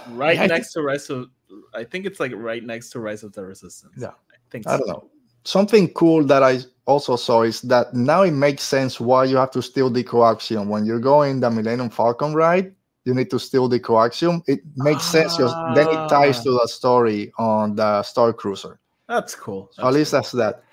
[0.09, 1.29] right yeah, next think, to Rise of.
[1.73, 3.93] I think it's like right next to Rise of the Resistance.
[3.97, 4.67] Yeah, I think.
[4.67, 5.09] I don't know.
[5.43, 9.51] Something cool that I also saw is that now it makes sense why you have
[9.51, 12.73] to steal the coaxium when you're going the Millennium Falcon ride.
[13.05, 14.43] You need to steal the coaxium.
[14.47, 15.27] It makes ah.
[15.27, 15.37] sense.
[15.37, 18.79] Then it ties to the story on the Star Cruiser.
[19.07, 19.71] That's cool.
[19.77, 20.19] That's at least cool.
[20.19, 20.63] that's that.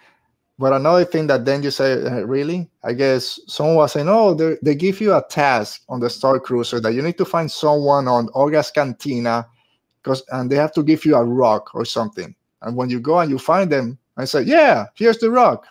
[0.58, 2.70] But another thing that then you say, really?
[2.82, 6.80] I guess someone was saying, oh, they give you a task on the Star Cruiser
[6.80, 9.46] that you need to find someone on Oga's Cantina,
[10.02, 12.34] because and they have to give you a rock or something.
[12.62, 15.66] And when you go and you find them, I say, yeah, here's the rock.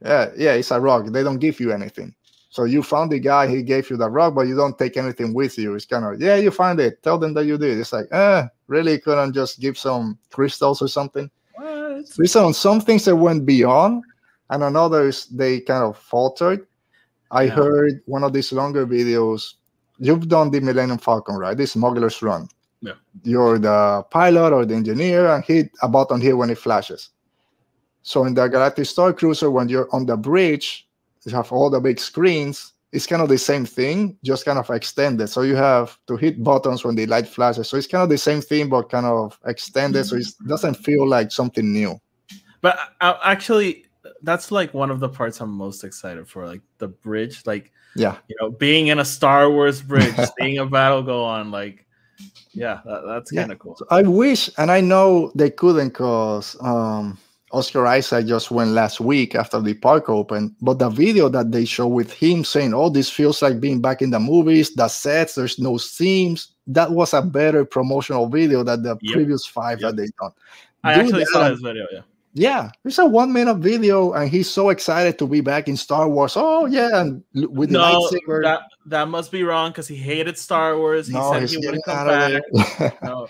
[0.00, 1.06] Yeah, yeah, it's a rock.
[1.06, 2.14] They don't give you anything.
[2.48, 5.34] So you found the guy, he gave you the rock, but you don't take anything
[5.34, 5.74] with you.
[5.74, 7.02] It's kind of, yeah, you find it.
[7.02, 7.78] Tell them that you did.
[7.78, 11.30] It's like, eh, really couldn't just give some crystals or something.
[12.18, 14.04] Listen, on some things that went beyond,
[14.50, 16.66] and on others they kind of faltered.
[17.30, 17.54] I yeah.
[17.54, 19.54] heard one of these longer videos.
[19.98, 21.56] You've done the Millennium Falcon, right?
[21.56, 22.48] This smuggler's run.
[22.80, 22.92] Yeah.
[23.24, 27.10] You're the pilot or the engineer and hit a button here when it flashes.
[28.02, 30.86] So in the Galactic Star Cruiser, when you're on the bridge,
[31.24, 32.74] you have all the big screens.
[32.92, 35.28] It's kind of the same thing, just kind of extended.
[35.28, 37.68] So you have to hit buttons when the light flashes.
[37.68, 40.04] So it's kind of the same thing, but kind of extended.
[40.04, 42.00] So it doesn't feel like something new.
[42.60, 43.86] But uh, actually,
[44.22, 47.42] that's like one of the parts I'm most excited for, like the bridge.
[47.44, 51.50] Like, yeah, you know, being in a Star Wars bridge, seeing a battle go on,
[51.50, 51.86] like,
[52.52, 53.60] yeah, that, that's kind of yeah.
[53.60, 53.76] cool.
[53.76, 57.18] So I wish, and I know they couldn't, cause um,
[57.56, 61.64] Oscar Isaac just went last week after the park opened, but the video that they
[61.64, 65.34] show with him saying, "Oh, this feels like being back in the movies." The sets,
[65.34, 66.52] there's no seams.
[66.66, 69.14] That was a better promotional video than the yep.
[69.14, 69.90] previous five yep.
[69.90, 70.32] that they done.
[70.84, 71.86] I Do actually saw uh, his video.
[71.90, 72.02] Yeah.
[72.38, 76.06] Yeah, it's a one minute video, and he's so excited to be back in Star
[76.06, 76.34] Wars.
[76.36, 78.42] Oh yeah, and with the no, lightsaber.
[78.42, 81.06] That that must be wrong because he hated Star Wars.
[81.06, 82.42] He no, said he wouldn't come back.
[83.02, 83.26] no.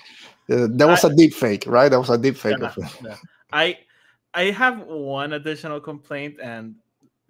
[0.49, 1.89] yeah, that was I, a deep fake, right?
[1.89, 2.57] That was a deep fake.
[2.59, 3.15] Yeah,
[3.53, 3.79] I
[4.37, 6.75] I have one additional complaint, and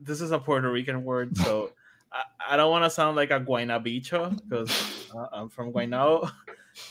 [0.00, 1.70] this is a Puerto Rican word, so
[2.12, 6.28] I, I, don't want to sound like a Guaynabicho because uh, I'm from Guaynabo,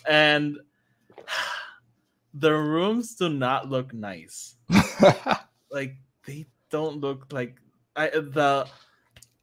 [0.07, 0.57] and
[2.33, 4.55] the rooms do not look nice.
[5.69, 7.57] like they don't look like
[7.97, 8.67] I, the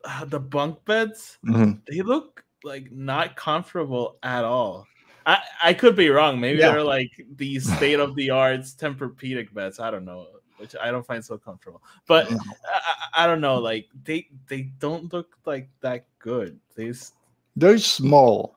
[0.05, 1.37] uh, the bunk beds.
[1.47, 1.81] Mm-hmm.
[1.87, 4.87] They look like not comfortable at all.
[5.27, 6.41] I, I could be wrong.
[6.41, 6.73] Maybe yeah.
[6.73, 9.79] they're like these state of the arts Tempur-Pedic beds.
[9.79, 10.27] I don't know
[10.63, 11.83] which I don't find so comfortable.
[12.07, 16.59] But I, I, don't know, like they they don't look like that good.
[16.77, 16.93] They
[17.57, 18.57] they're small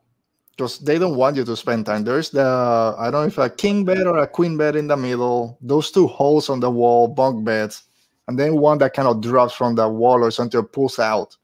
[0.52, 2.04] because they don't want you to spend time.
[2.04, 4.96] There's the I don't know if a king bed or a queen bed in the
[4.96, 5.58] middle.
[5.62, 7.84] Those two holes on the wall, bunk beds,
[8.28, 11.36] and then one that kind of drops from the wall or something pulls out.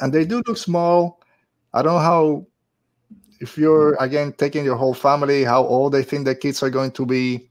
[0.00, 1.20] And they do look small.
[1.74, 2.46] I don't know how
[3.40, 6.92] if you're again taking your whole family, how old they think the kids are going
[6.92, 7.50] to be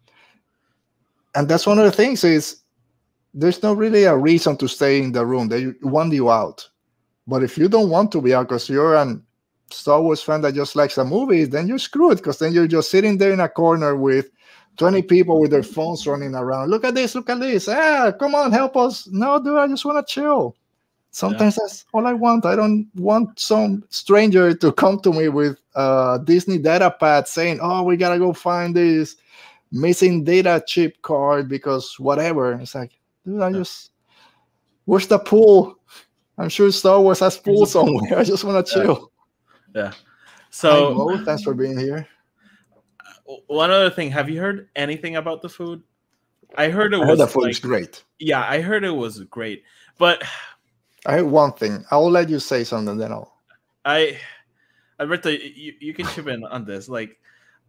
[1.35, 2.61] and that's one of the things is
[3.33, 5.49] there's not really a reason to stay in the room.
[5.49, 6.67] They want you out.
[7.27, 9.19] But if you don't want to be out because you're a
[9.71, 12.89] Star Wars fan that just likes the movies, then you're screwed because then you're just
[12.89, 14.29] sitting there in a corner with
[14.77, 16.69] 20 people with their phones running around.
[16.69, 17.67] Look at this, look at this.
[17.67, 19.07] Ah, come on, help us.
[19.07, 20.55] No, dude, I just want to chill.
[21.11, 21.63] Sometimes yeah.
[21.63, 22.45] that's all I want.
[22.45, 27.59] I don't want some stranger to come to me with a Disney data pad saying,
[27.61, 29.15] Oh, we gotta go find this
[29.75, 32.53] missing data chip card because whatever.
[32.53, 32.91] It's like,
[33.25, 33.91] dude, I just
[34.85, 35.77] where's the pool?
[36.37, 38.17] I'm sure Star Wars has pool somewhere.
[38.17, 39.11] I just want to chill.
[39.75, 39.91] Yeah.
[40.49, 42.07] So Hi, thanks for being here.
[43.27, 45.83] Uh, one other thing, have you heard anything about the food?
[46.57, 48.03] I heard it I was the food like, great.
[48.19, 49.63] Yeah, I heard it was great,
[49.97, 50.23] but
[51.05, 51.83] I heard one thing.
[51.91, 53.33] I'll let you say something, then I'll.
[53.83, 54.17] I,
[54.99, 56.87] Alberto, you, you can chip in on this.
[56.87, 57.17] Like,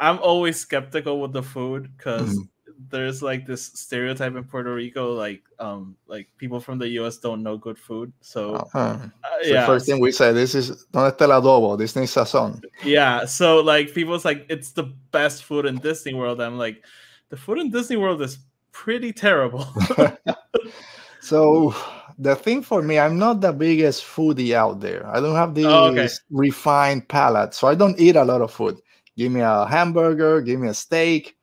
[0.01, 2.83] I'm always skeptical with the food because mm-hmm.
[2.91, 7.17] there's like this stereotype in Puerto Rico, like um, like people from the U.S.
[7.17, 8.13] don't know good food.
[8.21, 8.79] So, uh-huh.
[8.79, 9.09] uh,
[9.43, 9.61] yeah.
[9.61, 12.63] The first thing we say, this is no este el adobo, this needs sazon.
[12.85, 16.41] Yeah, so like people's like it's the best food in Disney World.
[16.41, 16.85] I'm like,
[17.31, 18.39] the food in Disney World is
[18.73, 19.67] pretty terrible.
[21.21, 21.75] so
[22.19, 25.07] the thing for me, I'm not the biggest foodie out there.
[25.07, 26.09] I don't have this oh, okay.
[26.31, 28.77] refined palate, so I don't eat a lot of food
[29.17, 31.37] give me a hamburger, give me a steak,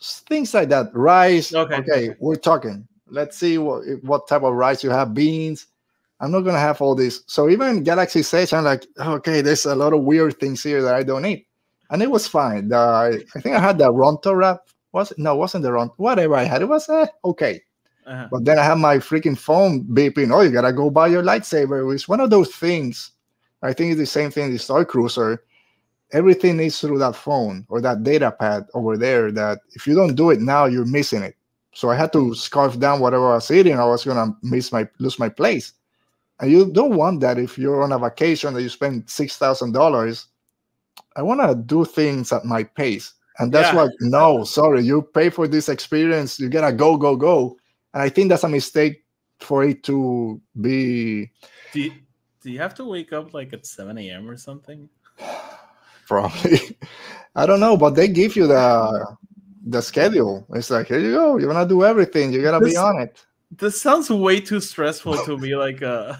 [0.00, 0.94] things like that.
[0.94, 1.54] Rice.
[1.54, 1.76] Okay.
[1.76, 2.86] Okay, we're talking.
[3.08, 5.14] Let's see what what type of rice you have.
[5.14, 5.66] Beans.
[6.20, 7.22] I'm not gonna have all this.
[7.26, 10.94] So even Galaxy Edge, I'm like, okay, there's a lot of weird things here that
[10.94, 11.46] I don't eat,
[11.90, 12.68] and it was fine.
[12.68, 14.60] The, I, I think I had the Ronto wrap.
[14.92, 15.18] Was it?
[15.18, 15.94] no, wasn't the Ronto?
[15.96, 17.60] Whatever I had, it was eh, okay.
[18.06, 18.28] Uh-huh.
[18.30, 20.32] But then I have my freaking phone beeping.
[20.32, 21.92] Oh, you gotta go buy your lightsaber.
[21.94, 23.10] It's one of those things.
[23.62, 24.52] I think it's the same thing.
[24.52, 25.42] The Star Cruiser
[26.14, 30.14] everything is through that phone or that data pad over there that if you don't
[30.14, 31.36] do it now you're missing it
[31.74, 34.88] so i had to scarf down whatever i was eating i was gonna miss my
[35.00, 35.74] lose my place
[36.40, 39.72] and you don't want that if you're on a vacation that you spend six thousand
[39.72, 40.28] dollars
[41.16, 43.82] i want to do things at my pace and that's yeah.
[43.82, 47.56] what no sorry you pay for this experience you gotta go go go
[47.92, 49.02] and i think that's a mistake
[49.40, 51.28] for it to be
[51.72, 51.92] do you,
[52.40, 54.88] do you have to wake up like at 7 a.m or something
[56.06, 56.78] probably.
[57.36, 59.16] I don't know, but they give you the
[59.66, 60.46] the schedule.
[60.54, 61.38] It's like here you go.
[61.38, 62.32] You're gonna do everything.
[62.32, 63.24] You gotta this, be on it.
[63.50, 65.56] This sounds way too stressful to me.
[65.56, 66.16] Like uh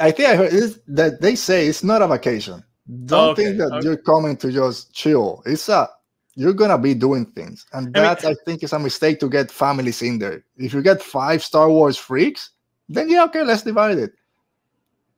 [0.00, 0.52] I think I heard
[0.88, 2.62] that they say it's not a vacation.
[3.06, 3.86] Don't okay, think that okay.
[3.86, 5.42] you're coming to just chill.
[5.46, 5.88] It's a
[6.34, 9.28] you're gonna be doing things, and that I, mean, I think is a mistake to
[9.28, 10.44] get families in there.
[10.56, 12.50] If you get five Star Wars freaks,
[12.88, 14.12] then yeah, okay, let's divide it.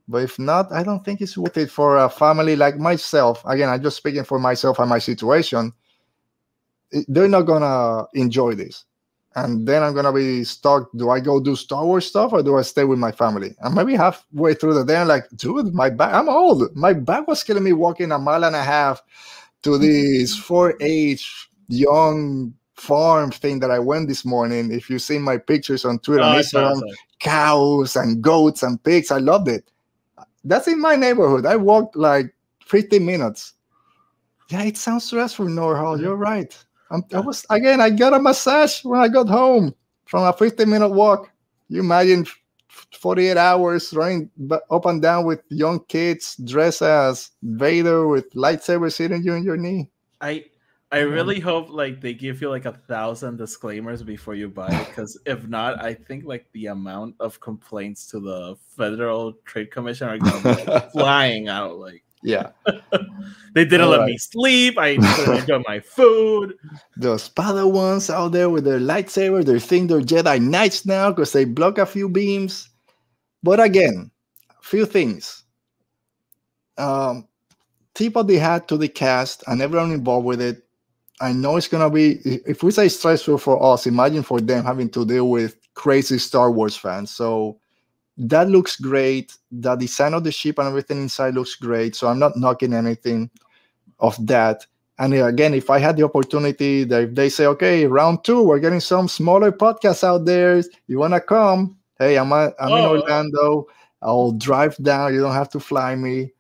[0.07, 3.43] But if not, I don't think it's worth it for a family like myself.
[3.47, 5.73] Again, I'm just speaking for myself and my situation.
[7.09, 8.85] They're not gonna enjoy this.
[9.37, 10.91] and then I'm gonna be stuck.
[10.97, 13.55] Do I go do Star Wars stuff or do I stay with my family?
[13.61, 16.75] And maybe halfway through the day, I'm like, dude, my back, I'm old.
[16.77, 19.03] My back was killing me walking a mile and a half
[19.63, 19.83] to mm-hmm.
[19.83, 24.71] this 4-H young farm thing that I went this morning.
[24.73, 26.81] If you've seen my pictures on Twitter, oh, Instagram,
[27.19, 29.69] cows and goats and pigs, I loved it.
[30.45, 31.47] That's in my neighborhood.
[31.47, 32.35] I walked like
[32.67, 33.55] 15 minutes.
[34.51, 36.01] Yeah, it sounds stressful, Norhall.
[36.01, 36.57] You're right.
[36.91, 37.81] I'm, I was again.
[37.81, 39.75] I got a massage when I got home
[40.05, 41.31] from a 15 minute walk.
[41.69, 42.27] You imagine
[42.69, 44.31] 48 hours running
[44.71, 49.57] up and down with young kids dressed as Vader with lightsaber sitting you in your
[49.57, 49.89] knee.
[50.21, 50.45] I
[50.95, 54.87] I really hope like they give you like a thousand disclaimers before you buy it
[54.87, 60.09] because if not, I think like the amount of complaints to the Federal Trade Commission
[60.09, 61.79] are gonna be flying out.
[61.79, 62.51] Like yeah.
[63.55, 64.07] they didn't All let right.
[64.07, 64.79] me sleep.
[64.79, 66.55] I couldn't enjoy my food.
[66.97, 71.45] Those ones out there with their lightsaber, they think they're Jedi Knights now because they
[71.45, 72.71] block a few beams.
[73.43, 74.13] But again,
[74.49, 75.43] a few things.
[76.79, 77.27] Um,
[77.95, 80.61] tip of the hat to the cast and everyone involved with it.
[81.21, 84.91] I know it's gonna be if we say stressful for us, imagine for them having
[84.91, 87.11] to deal with crazy Star Wars fans.
[87.11, 87.59] So
[88.17, 89.37] that looks great.
[89.51, 91.97] The design of the ship and everything inside looks great.
[91.97, 93.31] So I'm not knocking anything
[94.01, 94.67] of that.
[94.99, 98.61] And again, if I had the opportunity that if they say, okay, round two, we're
[98.61, 100.63] getting some smaller podcasts out there.
[100.87, 101.77] You want to come?
[101.99, 102.77] Hey, I'm, a, I'm oh.
[102.77, 103.67] in Orlando.
[104.03, 105.15] I'll drive down.
[105.15, 106.33] You don't have to fly me.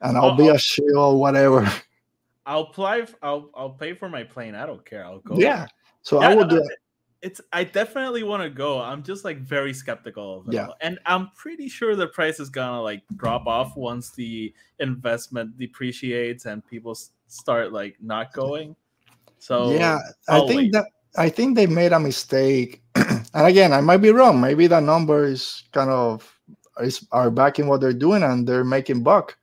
[0.00, 1.70] And I'll oh, be a shield whatever.
[2.50, 3.06] I'll apply.
[3.22, 4.56] I'll I'll pay for my plane.
[4.56, 5.04] I don't care.
[5.04, 5.36] I'll go.
[5.38, 5.68] Yeah.
[6.02, 6.78] So yeah, I will do it.
[7.22, 8.80] it's I definitely want to go.
[8.80, 10.54] I'm just like very skeptical of it.
[10.54, 10.66] Yeah.
[10.80, 16.46] And I'm pretty sure the price is gonna like drop off once the investment depreciates
[16.46, 16.98] and people
[17.28, 18.74] start like not going.
[19.38, 20.72] So yeah, I'll i think wait.
[20.72, 20.86] that
[21.16, 22.82] I think they made a mistake.
[22.96, 24.40] and again, I might be wrong.
[24.40, 26.36] Maybe the numbers kind of
[26.80, 29.36] is, are backing what they're doing and they're making buck.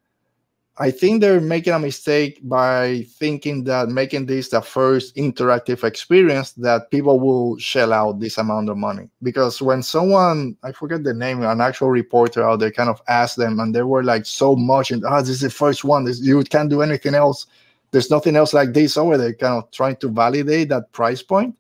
[0.80, 6.52] I think they're making a mistake by thinking that making this the first interactive experience
[6.54, 9.10] that people will shell out this amount of money.
[9.24, 13.38] Because when someone, I forget the name, an actual reporter out there kind of asked
[13.38, 16.04] them, and they were like so much, and oh, this is the first one.
[16.04, 17.48] This, you can't do anything else.
[17.90, 19.34] There's nothing else like this over there.
[19.34, 21.56] Kind of trying to validate that price point.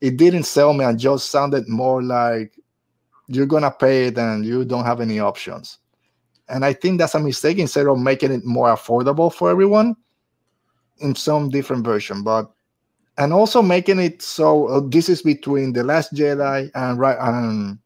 [0.00, 2.58] It didn't sell me and just sounded more like
[3.28, 5.78] you're gonna pay it and you don't have any options
[6.48, 9.96] and I think that's a mistake instead of making it more affordable for everyone
[10.98, 12.22] in some different version.
[12.22, 12.50] But
[13.18, 17.78] and also making it so uh, this is between the Last Jedi and right and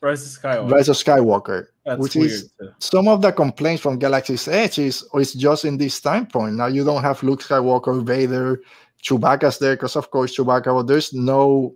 [0.00, 0.70] Rise of Skywalker.
[0.70, 2.72] Rise of Skywalker, that's which is too.
[2.78, 6.54] some of the complaints from Galaxy's Edge is it's just in this time point.
[6.54, 8.62] Now you don't have Luke Skywalker, Vader,
[9.02, 10.74] Chewbacca's there because of course Chewbacca.
[10.74, 11.74] But there's no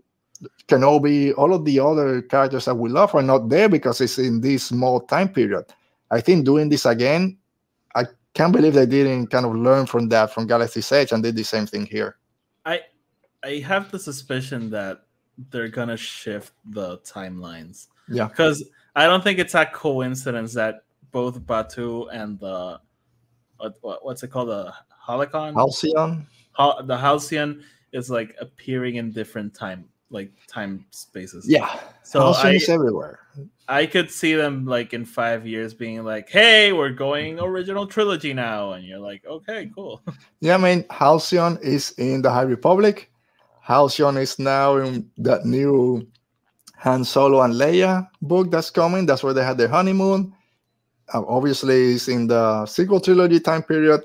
[0.68, 1.36] Kenobi.
[1.36, 4.64] All of the other characters that we love are not there because it's in this
[4.64, 5.66] small time period.
[6.14, 7.38] I think doing this again,
[7.94, 8.04] I
[8.34, 11.42] can't believe they didn't kind of learn from that from Galaxy's Edge and did the
[11.42, 12.18] same thing here.
[12.64, 12.82] I
[13.42, 15.06] I have the suspicion that
[15.50, 17.88] they're gonna shift the timelines.
[18.08, 18.62] Yeah, because
[18.94, 22.80] I don't think it's a coincidence that both Batuu and the
[23.58, 24.72] what, what's it called the
[25.06, 26.26] Holocron Halcyon.
[26.86, 31.44] the Halcyon is like appearing in different time like time spaces.
[31.46, 33.18] Yeah, so I, everywhere.
[33.68, 38.32] I could see them like in five years being like, "Hey, we're going original trilogy
[38.32, 40.00] now," and you're like, "Okay, cool."
[40.40, 43.10] Yeah, I mean, Halcyon is in the High Republic.
[43.60, 46.06] Halcyon is now in that new
[46.76, 49.06] Han Solo and Leia book that's coming.
[49.06, 50.34] That's where they had their honeymoon.
[51.12, 54.02] Uh, obviously, it's in the sequel trilogy time period.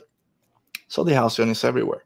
[0.88, 2.03] So the Halcyon is everywhere.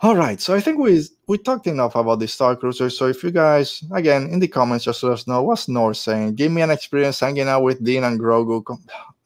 [0.00, 2.88] All right, so I think we we talked enough about the Star Cruiser.
[2.88, 6.36] So if you guys, again, in the comments, just let us know what's North saying.
[6.36, 8.62] Give me an experience hanging out with Din and Grogu.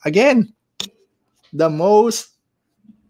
[0.07, 0.51] Again,
[1.53, 2.31] the most,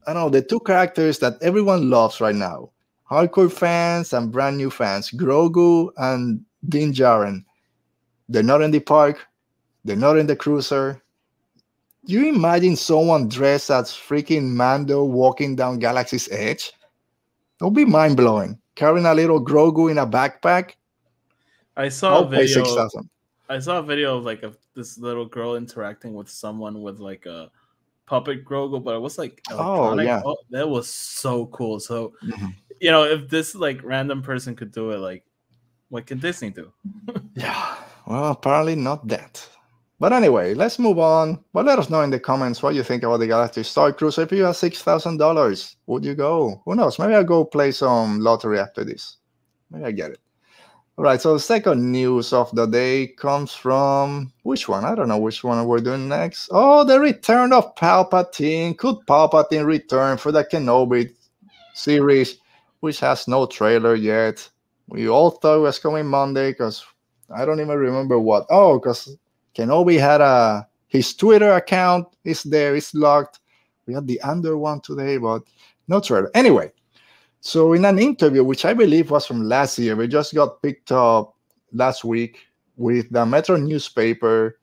[0.09, 2.71] I don't know, the two characters that everyone loves right now.
[3.09, 5.13] Hardcore fans and brand new fans.
[5.13, 7.45] Grogu and Din Djarin.
[8.29, 9.25] They're not in the park.
[9.85, 11.01] They're not in the cruiser.
[12.07, 16.73] You imagine someone dressed as freaking Mando walking down Galaxy's Edge?
[17.63, 18.59] It'll be mind blowing.
[18.75, 20.73] Carrying a little Grogu in a backpack.
[21.77, 22.65] I saw I'll a video.
[22.65, 22.97] 6,
[23.49, 27.25] I saw a video of like a, this little girl interacting with someone with like
[27.25, 27.53] a
[28.07, 31.79] puppet Grogu, but it was like oh yeah, oh, that was so cool.
[31.79, 32.49] So mm-hmm.
[32.81, 35.25] you know, if this like random person could do it, like
[35.89, 36.73] what can Disney do?
[37.37, 37.77] yeah,
[38.09, 39.49] well, apparently not that.
[40.03, 41.39] But anyway, let's move on.
[41.53, 44.23] But let us know in the comments what you think about the Galactic Star Cruiser.
[44.23, 46.61] If you have six thousand dollars, would you go?
[46.65, 46.99] Who knows?
[46.99, 49.19] Maybe I'll go play some lottery after this.
[49.71, 50.19] Maybe I get it.
[50.99, 54.85] All right, so the second news of the day comes from which one?
[54.85, 56.49] I don't know which one we're doing next.
[56.51, 58.77] Oh, the return of Palpatine.
[58.77, 61.15] Could Palpatine return for the Kenobi
[61.75, 62.41] series,
[62.81, 64.49] which has no trailer yet?
[64.89, 66.85] We all thought it was coming Monday because
[67.33, 68.47] I don't even remember what.
[68.51, 69.17] Oh, because
[69.55, 73.41] Kenobi had a his Twitter account is there, it's locked.
[73.87, 75.43] We had the Andor one today, but
[75.89, 76.31] no trailer.
[76.35, 76.71] Anyway,
[77.41, 80.93] so in an interview, which I believe was from last year, we just got picked
[80.93, 81.35] up
[81.73, 82.41] last week
[82.77, 84.59] with the Metro newspaper.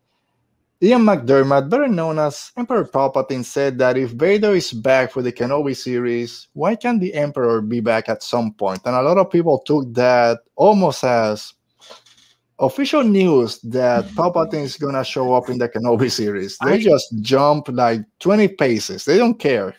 [0.82, 5.32] Ian McDiarmid, better known as Emperor Palpatine, said that if Vader is back for the
[5.32, 8.82] Kenobi series, why can't the Emperor be back at some point?
[8.86, 11.54] And a lot of people took that almost as
[12.60, 14.20] official news that mm-hmm.
[14.20, 16.58] Palpatine is gonna show up in the Kenobi series.
[16.60, 19.06] They I, just jump like 20 paces.
[19.06, 19.76] They don't care.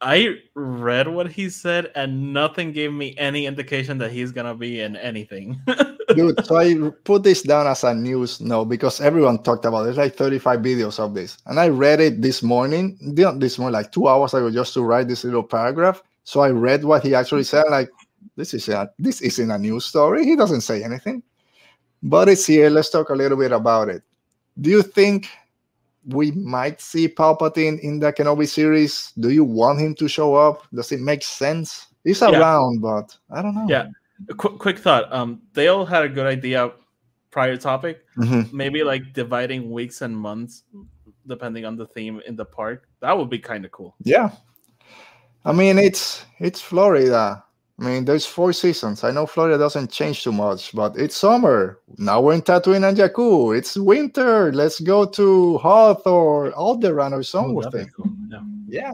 [0.00, 4.80] I read what he said, and nothing gave me any indication that he's gonna be
[4.80, 5.60] in anything.
[6.14, 6.74] Dude, so I
[7.04, 9.84] put this down as a news no because everyone talked about it.
[9.84, 12.96] There's like 35 videos of this, and I read it this morning.
[13.00, 16.02] This morning, like two hours ago, just to write this little paragraph.
[16.22, 17.64] So I read what he actually said.
[17.68, 17.90] Like,
[18.36, 20.24] this is a, this isn't a news story.
[20.24, 21.22] He doesn't say anything,
[22.02, 22.70] but it's here.
[22.70, 24.02] Let's talk a little bit about it.
[24.60, 25.28] Do you think
[26.08, 29.12] we might see Palpatine in the Kenobi series.
[29.18, 30.66] Do you want him to show up?
[30.74, 31.88] Does it make sense?
[32.02, 32.30] He's yeah.
[32.30, 33.66] around, but I don't know.
[33.68, 33.88] Yeah.
[34.36, 35.12] Qu- quick thought.
[35.12, 36.72] Um, they all had a good idea
[37.30, 38.04] prior topic.
[38.16, 38.56] Mm-hmm.
[38.56, 40.64] Maybe like dividing weeks and months
[41.26, 42.88] depending on the theme in the park.
[43.00, 43.94] That would be kind of cool.
[44.02, 44.30] Yeah.
[45.44, 47.44] I mean, it's it's Florida.
[47.80, 49.04] I mean, there's four seasons.
[49.04, 51.78] I know Florida doesn't change too much, but it's summer.
[51.96, 53.56] Now we're in Tatooine and Jakku.
[53.56, 54.52] It's winter.
[54.52, 57.70] Let's go to Hoth or Alderaan or somewhere.
[57.70, 58.10] Cool.
[58.28, 58.40] Yeah.
[58.66, 58.92] yeah.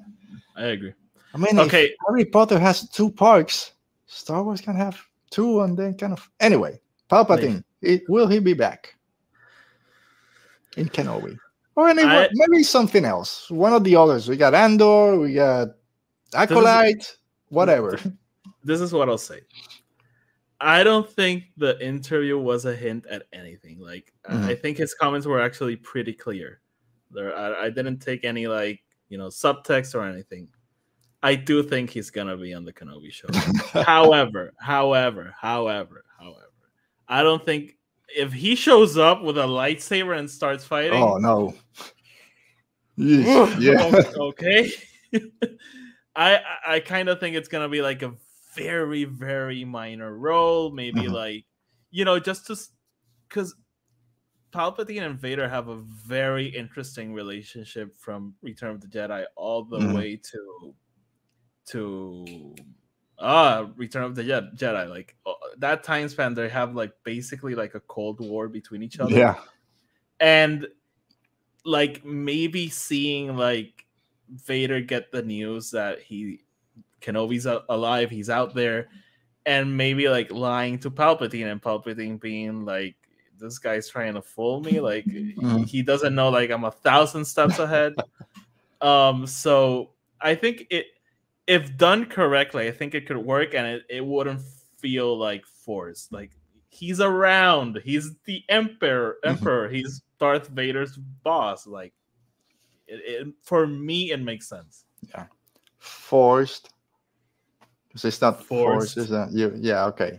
[0.55, 0.93] I agree.
[1.33, 1.95] I mean, okay.
[2.07, 3.73] Harry Potter has two parks.
[4.07, 6.31] Star Wars can have two, and then kind of.
[6.41, 6.79] Anyway,
[7.11, 7.65] Palpatine.
[7.81, 8.95] It, will he be back
[10.77, 11.39] in Kenobi?
[11.75, 13.51] Or anyway, I, maybe something else.
[13.51, 14.29] One of the others.
[14.29, 15.19] We got Andor.
[15.19, 15.69] We got
[16.35, 17.17] Acolyte.
[17.49, 17.99] Whatever.
[18.65, 19.41] this is what I'll say.
[20.61, 23.79] I don't think the interview was a hint at anything.
[23.81, 24.45] Like mm-hmm.
[24.45, 26.61] I think his comments were actually pretty clear.
[27.11, 30.49] There, I, I, didn't take any like you know subtext or anything.
[31.23, 33.29] I do think he's gonna be on the Kenobi show.
[33.83, 36.53] however, however, however, however,
[37.09, 37.77] I don't think
[38.17, 41.03] if he shows up with a lightsaber and starts fighting.
[41.03, 41.55] Oh no.
[42.97, 44.03] yeah.
[44.17, 44.71] okay.
[46.17, 48.15] I I kind of think it's gonna be like a
[48.55, 51.13] very very minor role maybe mm-hmm.
[51.13, 51.45] like
[51.91, 52.57] you know just to
[53.29, 53.55] because
[54.53, 59.79] palpatine and vader have a very interesting relationship from return of the jedi all the
[59.79, 59.97] mm-hmm.
[59.97, 60.75] way to
[61.67, 62.55] to
[63.19, 65.17] ah return of the jedi like
[65.59, 69.37] that time span they have like basically like a cold war between each other yeah
[70.21, 70.67] and
[71.65, 73.87] like maybe seeing like
[74.29, 76.41] vader get the news that he
[77.05, 78.89] Kenobi's alive, he's out there,
[79.47, 82.97] and maybe like lying to Palpatine and Palpatine being like,
[83.39, 84.81] "This guy's trying to fool me.
[84.81, 85.67] Like mm.
[85.67, 87.95] he doesn't know like I'm a thousand steps ahead."
[88.81, 89.91] um, so
[90.21, 90.87] I think it,
[91.47, 94.41] if done correctly, I think it could work, and it, it wouldn't
[94.79, 96.13] feel like forced.
[96.13, 96.31] Like
[96.71, 97.81] he's around.
[97.85, 99.19] He's the emperor.
[99.25, 99.37] Mm-hmm.
[99.37, 99.69] Emperor.
[99.69, 101.67] He's Darth Vader's boss.
[101.67, 101.93] Like
[102.87, 104.85] it, it, for me, it makes sense.
[105.11, 105.27] Yeah,
[105.79, 106.74] forced
[107.95, 109.53] because it's not forced, is that you?
[109.57, 110.19] Yeah, okay.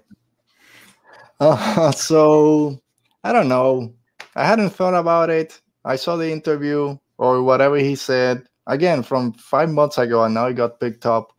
[1.42, 2.80] Uh, so
[3.22, 3.94] I don't know.
[4.36, 5.60] I hadn't thought about it.
[5.84, 10.48] I saw the interview or whatever he said again from five months ago, and now
[10.48, 11.34] he got picked up.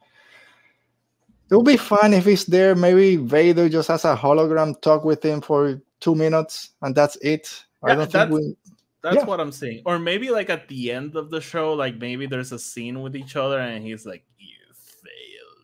[1.51, 2.75] It would be fun if he's there.
[2.75, 7.65] Maybe Vader just has a hologram talk with him for two minutes, and that's it.
[7.83, 8.57] Yeah, I don't think we.
[9.01, 9.25] That's yeah.
[9.25, 9.83] what I'm saying.
[9.87, 13.17] Or maybe like at the end of the show, like maybe there's a scene with
[13.17, 14.26] each other, and he's like,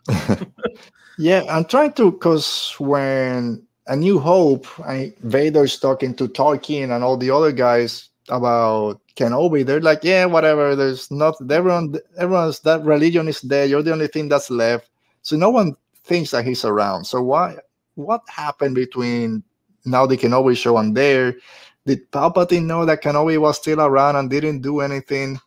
[1.18, 7.04] yeah, I'm trying to because when A New Hope, I, Vader's talking to Tarkin and
[7.04, 10.74] all the other guys about Kenobi, they're like, yeah, whatever.
[10.74, 11.96] There's not everyone.
[12.16, 13.70] Everyone's that religion is dead.
[13.70, 14.88] You're the only thing that's left.
[15.22, 17.04] So no one thinks that he's around.
[17.04, 17.56] So why?
[17.94, 19.42] What happened between
[19.84, 21.36] now the Kenobi show and there?
[21.84, 25.38] Did Palpatine know that Kenobi was still around and didn't do anything?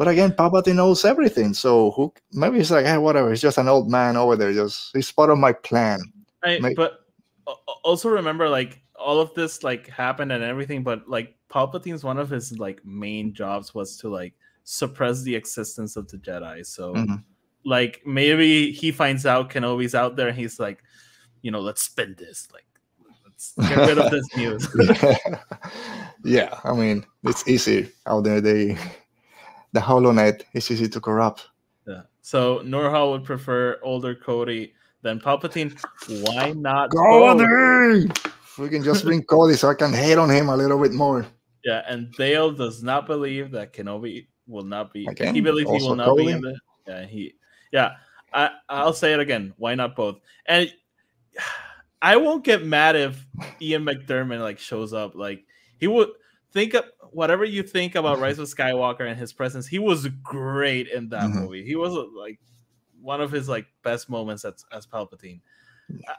[0.00, 1.52] But again, Palpatine knows everything.
[1.52, 3.28] So who maybe he's like, hey, whatever.
[3.28, 4.50] He's just an old man over there.
[4.50, 6.00] Just he's part of my plan.
[6.42, 7.00] I, but
[7.84, 10.82] also remember, like all of this like happened and everything.
[10.82, 14.32] But like Palpatine's one of his like main jobs was to like
[14.64, 16.64] suppress the existence of the Jedi.
[16.64, 17.16] So mm-hmm.
[17.66, 20.82] like maybe he finds out Kenobi's out there and he's like,
[21.42, 22.48] you know, let's spin this.
[22.54, 22.64] Like
[23.22, 24.66] let's get rid of this news.
[26.24, 28.40] yeah, I mean it's easy out there.
[28.40, 28.78] They
[29.72, 31.48] the HoloNet is easy to corrupt.
[31.86, 32.02] Yeah.
[32.22, 35.78] So Norhal would prefer older Cody than Palpatine.
[36.26, 36.90] Why not?
[36.90, 38.10] Cody!
[38.58, 41.26] We can just bring Cody so I can hate on him a little bit more.
[41.64, 45.06] Yeah, and Dale does not believe that Kenobi will not be.
[45.06, 46.26] Again, he believes he will not Cody?
[46.26, 46.58] be in the.
[46.86, 47.34] Yeah, he.
[47.72, 47.92] Yeah,
[48.32, 49.54] I I'll say it again.
[49.56, 50.20] Why not both?
[50.46, 50.72] And
[52.02, 53.26] I won't get mad if
[53.60, 55.14] Ian McDiarmid like shows up.
[55.14, 55.44] Like
[55.78, 56.08] he would
[56.52, 59.66] think of whatever you think about Rise of Skywalker and his presence.
[59.66, 61.40] He was great in that mm-hmm.
[61.40, 61.64] movie.
[61.64, 62.38] He was like
[63.00, 65.40] one of his like best moments as as Palpatine.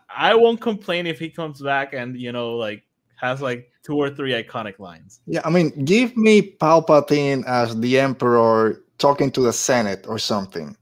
[0.09, 2.83] I, I won't complain if he comes back and you know like
[3.15, 5.21] has like two or three iconic lines.
[5.27, 10.75] Yeah, I mean, give me Palpatine as the Emperor talking to the Senate or something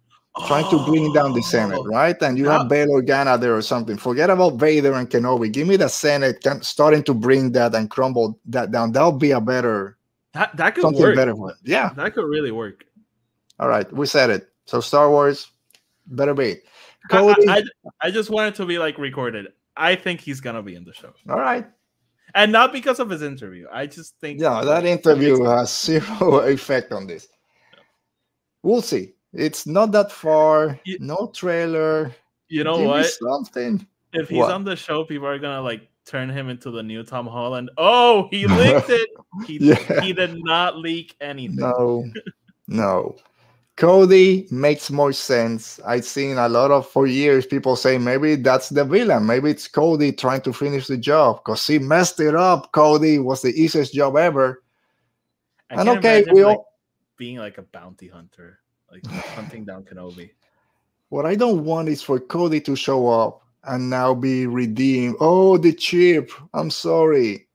[0.47, 2.16] trying to bring down the Senate, oh, right?
[2.22, 2.60] And you yeah.
[2.60, 3.97] have Bail Organa there or something.
[3.97, 5.51] Forget about Vader and Kenobi.
[5.51, 8.91] Give me the Senate starting to bring that and crumble that down.
[8.91, 9.97] That'll be a better
[10.34, 11.15] that that could something work.
[11.15, 11.55] better it.
[11.63, 12.86] Yeah, that could really work.
[13.59, 14.49] All right, we said it.
[14.65, 15.51] So Star Wars
[16.07, 16.57] better be.
[17.09, 17.63] Cody, I, I,
[18.07, 19.47] I just wanted to be like recorded.
[19.75, 21.13] I think he's gonna be in the show.
[21.30, 21.65] All right.
[22.36, 23.65] And not because of his interview.
[23.71, 27.27] I just think Yeah, that interview has zero effect on this.
[28.61, 29.13] We'll see.
[29.34, 30.80] It's not that far.
[30.86, 32.13] You, no trailer.
[32.49, 33.05] You know Give what?
[33.05, 33.86] something.
[34.13, 34.51] If he's what?
[34.51, 37.70] on the show, people are gonna like turn him into the new Tom Holland.
[37.78, 39.10] Oh, he leaked it.
[39.45, 40.02] He, yeah.
[40.02, 41.58] he did not leak anything.
[41.58, 42.06] No,
[42.68, 43.16] no.
[43.80, 45.80] Cody makes more sense.
[45.88, 49.26] I've seen a lot of for years people say maybe that's the villain.
[49.26, 52.74] Maybe it's Cody trying to finish the job because he messed it up.
[52.74, 54.64] Cody was the easiest job ever.
[55.70, 56.60] I and okay, we all like
[57.18, 58.60] being like a bounty hunter
[58.91, 60.32] like hunting down Kenobi.
[61.10, 65.16] What I don't want is for Cody to show up and now be redeemed.
[65.20, 66.32] Oh, the chip.
[66.53, 67.47] I'm sorry.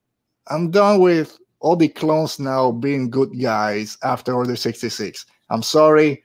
[0.48, 5.24] I'm done with all the clones now being good guys after Order 66.
[5.50, 6.22] I'm sorry,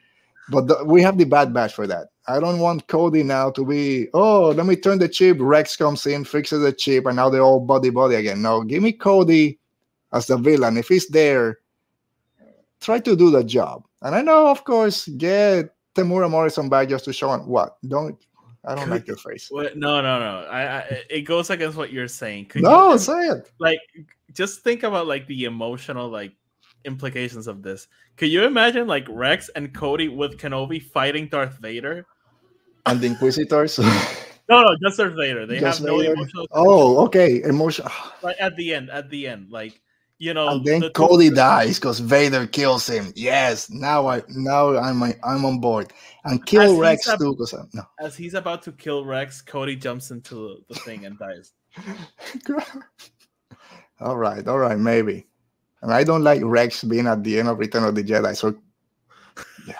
[0.50, 2.08] but the, we have the Bad Batch for that.
[2.28, 5.38] I don't want Cody now to be, oh, let me turn the chip.
[5.40, 8.42] Rex comes in, fixes the chip, and now they're all buddy buddy again.
[8.42, 9.58] No, give me Cody
[10.14, 10.78] as the villain.
[10.78, 11.60] If he's there,
[12.82, 13.84] try to do the job.
[14.02, 17.78] And I know, of course, get Temuera Morrison back just to show him what.
[17.88, 18.18] Don't
[18.66, 19.48] I don't like your face.
[19.50, 20.48] What, no, no, no.
[20.50, 22.48] I, I, it goes against what you're saying.
[22.48, 23.50] Could no, you, say it.
[23.60, 23.80] Like,
[24.34, 26.34] just think about like the emotional like
[26.86, 27.88] implications of this.
[28.18, 32.06] Could you imagine like Rex and Cody with Kenobi fighting Darth Vader?
[32.86, 33.80] And the Inquisitors.
[34.50, 35.46] no, no, just Darth Vader.
[35.46, 36.04] They just have Vader?
[36.04, 36.48] no emotional.
[36.52, 37.92] Oh, okay, emotional.
[38.22, 39.80] Like at the end, at the end, like
[40.20, 43.14] you know, and then the Cody dies because Vader kills him.
[43.16, 45.94] Yes, now I now I'm I'm on board
[46.26, 47.36] and kill as Rex too.
[47.38, 51.54] Because no, as he's about to kill Rex, Cody jumps into the thing and dies.
[54.02, 55.26] all right, all right, maybe.
[55.82, 58.36] And I don't like Rex being at the end of Return of the Jedi.
[58.36, 58.54] So
[59.68, 59.76] yeah,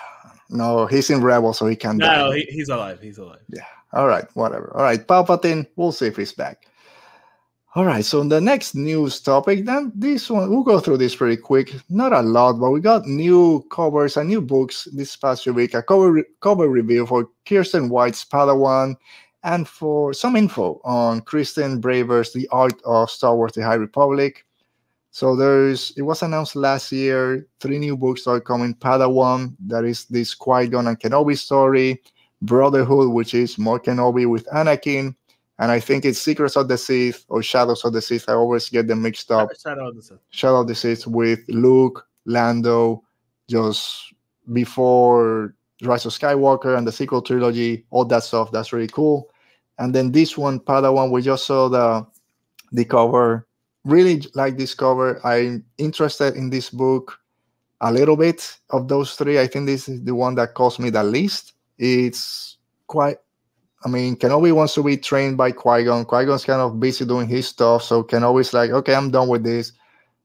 [0.48, 1.98] no, he's in Rebel, so he can't.
[1.98, 2.38] No, die.
[2.38, 2.98] He, he's alive.
[3.02, 3.40] He's alive.
[3.50, 3.66] Yeah.
[3.92, 4.72] All right, whatever.
[4.74, 5.66] All right, Palpatine.
[5.76, 6.64] We'll see if he's back.
[7.76, 11.36] All right, so the next news topic, then this one, we'll go through this pretty
[11.36, 11.72] quick.
[11.88, 15.74] Not a lot, but we got new covers and new books this past week.
[15.74, 18.96] A cover, cover review for Kiersten White's Padawan
[19.44, 24.44] and for some info on Kristin Baver's The Art of Star Wars The High Republic.
[25.12, 28.74] So there's, it was announced last year, three new books are coming.
[28.74, 32.02] Padawan, that is this Qui-Gon and Kenobi story.
[32.42, 35.14] Brotherhood, which is more Kenobi with Anakin
[35.60, 38.28] and I think it's Secrets of the Sith or Shadows of the Sith.
[38.28, 39.50] I always get them mixed up.
[39.62, 40.18] Shadow of the Sith.
[40.30, 43.04] Shadow of the Sith with Luke, Lando,
[43.46, 44.14] just
[44.54, 48.50] before Rise of Skywalker and the sequel trilogy, all that stuff.
[48.50, 49.28] That's really cool.
[49.78, 52.06] And then this one, Padawan, we just saw the
[52.72, 53.46] the cover.
[53.84, 55.20] Really like this cover.
[55.26, 57.18] I'm interested in this book
[57.82, 59.38] a little bit of those three.
[59.38, 61.52] I think this is the one that cost me the least.
[61.78, 62.56] It's
[62.86, 63.18] quite
[63.82, 66.04] I mean, Kenobi wants to be trained by Qui Gon.
[66.04, 69.42] Qui Gon's kind of busy doing his stuff, so Kenobi's like, okay, I'm done with
[69.42, 69.72] this.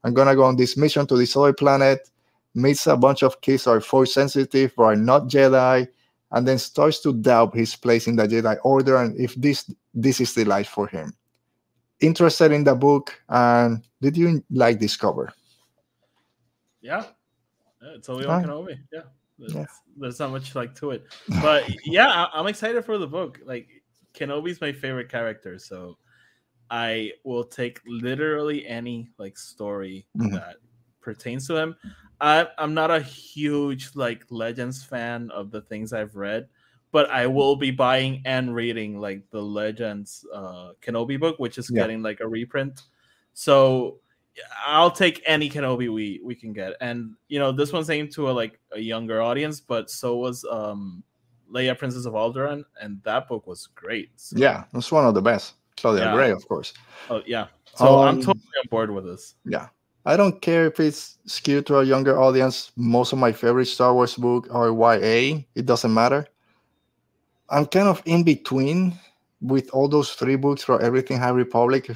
[0.04, 2.10] I'm gonna go on this mission to this other planet.
[2.54, 5.88] Meets a bunch of kids who are force sensitive who are not Jedi,
[6.32, 10.20] and then starts to doubt his place in the Jedi Order and if this this
[10.20, 11.14] is the life for him.
[12.02, 15.34] Interested in the book, and did you like this cover?
[16.82, 17.06] Yeah,
[17.82, 18.80] it's only on Kenobi.
[18.92, 19.02] Yeah.
[19.38, 19.66] There's, yeah.
[19.98, 21.06] there's not much like to it,
[21.42, 23.40] but yeah, I'm excited for the book.
[23.46, 23.68] Like
[24.14, 25.98] Kenobi's my favorite character, so
[26.70, 30.34] I will take literally any like story mm-hmm.
[30.34, 30.58] that
[31.02, 31.76] pertains to him.
[32.22, 36.48] I, I'm not a huge like Legends fan of the things I've read,
[36.92, 41.70] but I will be buying and reading like the Legends uh, Kenobi book, which is
[41.70, 41.82] yeah.
[41.82, 42.84] getting like a reprint.
[43.34, 44.00] So
[44.66, 48.30] I'll take any Kenobi we we can get, and you know this one's aimed to
[48.30, 51.04] a like a younger audience, but so was um
[51.52, 54.10] Leia, Princess of Alderaan, and that book was great.
[54.16, 54.38] So.
[54.38, 55.54] Yeah, it's one of the best.
[55.78, 56.14] Claudia yeah.
[56.14, 56.74] Gray, of course.
[57.10, 59.36] Oh yeah, so um, I'm totally on board with this.
[59.46, 59.68] Yeah,
[60.06, 62.72] I don't care if it's skewed to a younger audience.
[62.76, 65.42] Most of my favorite Star Wars book are YA.
[65.56, 66.28] It doesn't matter.
[67.50, 68.94] I'm kind of in between
[69.42, 71.92] with all those three books for everything High Republic.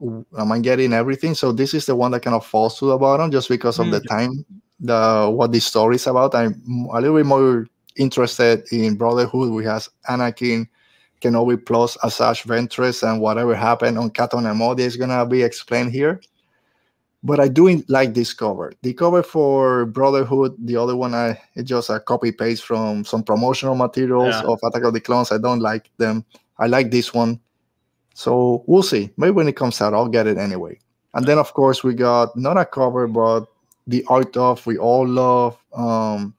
[0.00, 1.34] Am I getting everything?
[1.34, 3.86] So this is the one that kind of falls to the bottom just because of
[3.86, 3.92] mm.
[3.92, 4.44] the time,
[4.78, 6.34] the what the story is about.
[6.34, 6.54] I'm
[6.92, 10.68] a little bit more interested in Brotherhood, We has Anakin,
[11.20, 16.20] Kenobi plus Asajj Ventress, and whatever happened on Cato Neimoidia is gonna be explained here
[17.22, 18.72] but I do like this cover.
[18.82, 23.22] The cover for Brotherhood, the other one, I it's just a copy paste from some
[23.22, 24.48] promotional materials yeah.
[24.48, 25.30] of Attack of the Clones.
[25.30, 26.24] I don't like them.
[26.58, 27.40] I like this one.
[28.20, 29.10] So we'll see.
[29.16, 30.78] Maybe when it comes out, I'll get it anyway.
[31.14, 33.46] And then, of course, we got not a cover, but
[33.86, 35.56] the art of we all love.
[35.74, 36.34] Um,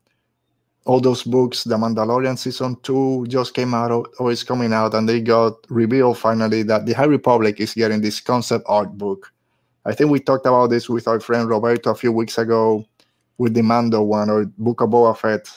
[0.86, 1.64] all those books.
[1.64, 6.18] The Mandalorian season two just came out, or is coming out, and they got revealed
[6.18, 9.32] finally that the High Republic is getting this concept art book
[9.86, 12.86] I think we talked about this with our friend Roberto a few weeks ago
[13.40, 15.50] with the Mando one or Book of Boba Fett.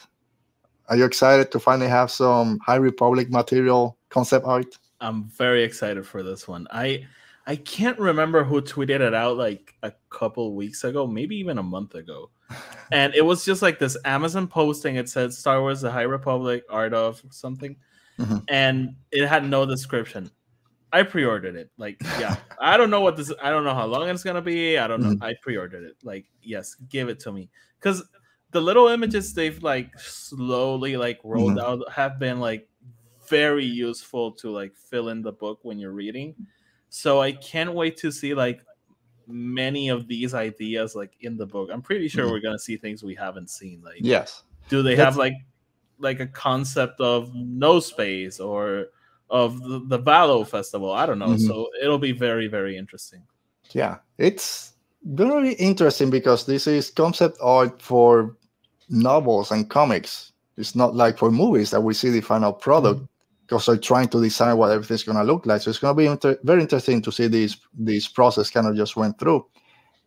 [0.89, 4.79] Are you excited to finally have some High Republic material concept art?
[5.05, 6.67] I'm very excited for this one.
[6.71, 7.07] I
[7.47, 11.63] I can't remember who tweeted it out like a couple weeks ago, maybe even a
[11.63, 12.31] month ago.
[12.93, 14.97] and it was just like this Amazon posting.
[14.97, 17.77] It said Star Wars: The High Republic, art of something,
[18.19, 18.39] mm-hmm.
[18.49, 20.31] and it had no description.
[20.93, 21.71] I pre-ordered it.
[21.77, 23.33] Like, yeah, I don't know what this.
[23.43, 24.79] I don't know how long it's gonna be.
[24.79, 25.11] I don't know.
[25.11, 25.25] Mm-hmm.
[25.25, 25.97] I pre-ordered it.
[26.03, 27.51] Like, yes, give it to me.
[27.79, 28.03] Because
[28.53, 31.83] the little images they've like slowly like rolled mm-hmm.
[31.83, 32.69] out have been like
[33.29, 36.35] very useful to like fill in the book when you're reading.
[36.89, 38.61] So I can't wait to see like
[39.27, 41.71] many of these ideas like in the book.
[41.73, 42.33] I'm pretty sure mm-hmm.
[42.33, 43.83] we're gonna see things we haven't seen.
[43.83, 45.05] Like, yes, do they That's...
[45.05, 45.35] have like
[45.99, 48.87] like a concept of no space or
[49.31, 50.93] of the, the Valo festival.
[50.93, 51.29] I don't know.
[51.29, 51.47] Mm-hmm.
[51.47, 53.23] So it'll be very, very interesting.
[53.71, 58.37] Yeah, it's very interesting because this is concept art for
[58.89, 60.33] novels and comics.
[60.57, 63.14] It's not like for movies that we see the final product mm-hmm.
[63.47, 65.61] Because they're trying to design what everything's going to look like.
[65.63, 68.77] So it's going to be inter- very interesting to see this this process kind of
[68.77, 69.47] just went through.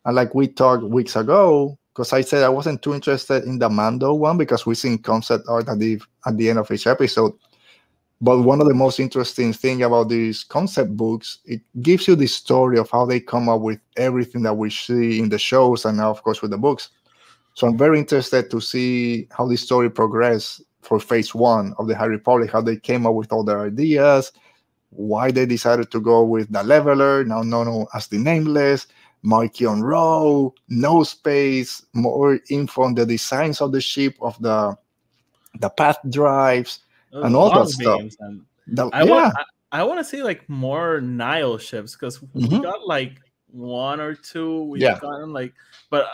[0.05, 3.69] And like we talked weeks ago, because I said I wasn't too interested in the
[3.69, 7.33] Mando one because we seen concept art at the at the end of each episode.
[8.19, 12.25] But one of the most interesting thing about these concept books, it gives you the
[12.25, 15.97] story of how they come up with everything that we see in the shows and
[15.97, 16.89] now, of course, with the books.
[17.53, 21.95] So I'm very interested to see how this story progress for phase one of the
[21.95, 24.31] High Republic, how they came up with all their ideas,
[24.89, 28.87] why they decided to go with the leveler, now known as the nameless,
[29.23, 34.77] Marchion Ro, no space, more info on the designs of the ship, of the
[35.59, 36.79] the path drives,
[37.11, 38.01] and all that stuff.
[38.67, 39.11] The, I yeah.
[39.11, 39.35] want
[39.71, 42.57] I, I want to see like more Nihil ships because mm-hmm.
[42.57, 44.63] we got like one or two.
[44.63, 44.99] We've yeah.
[44.99, 45.53] gotten like,
[45.89, 46.07] but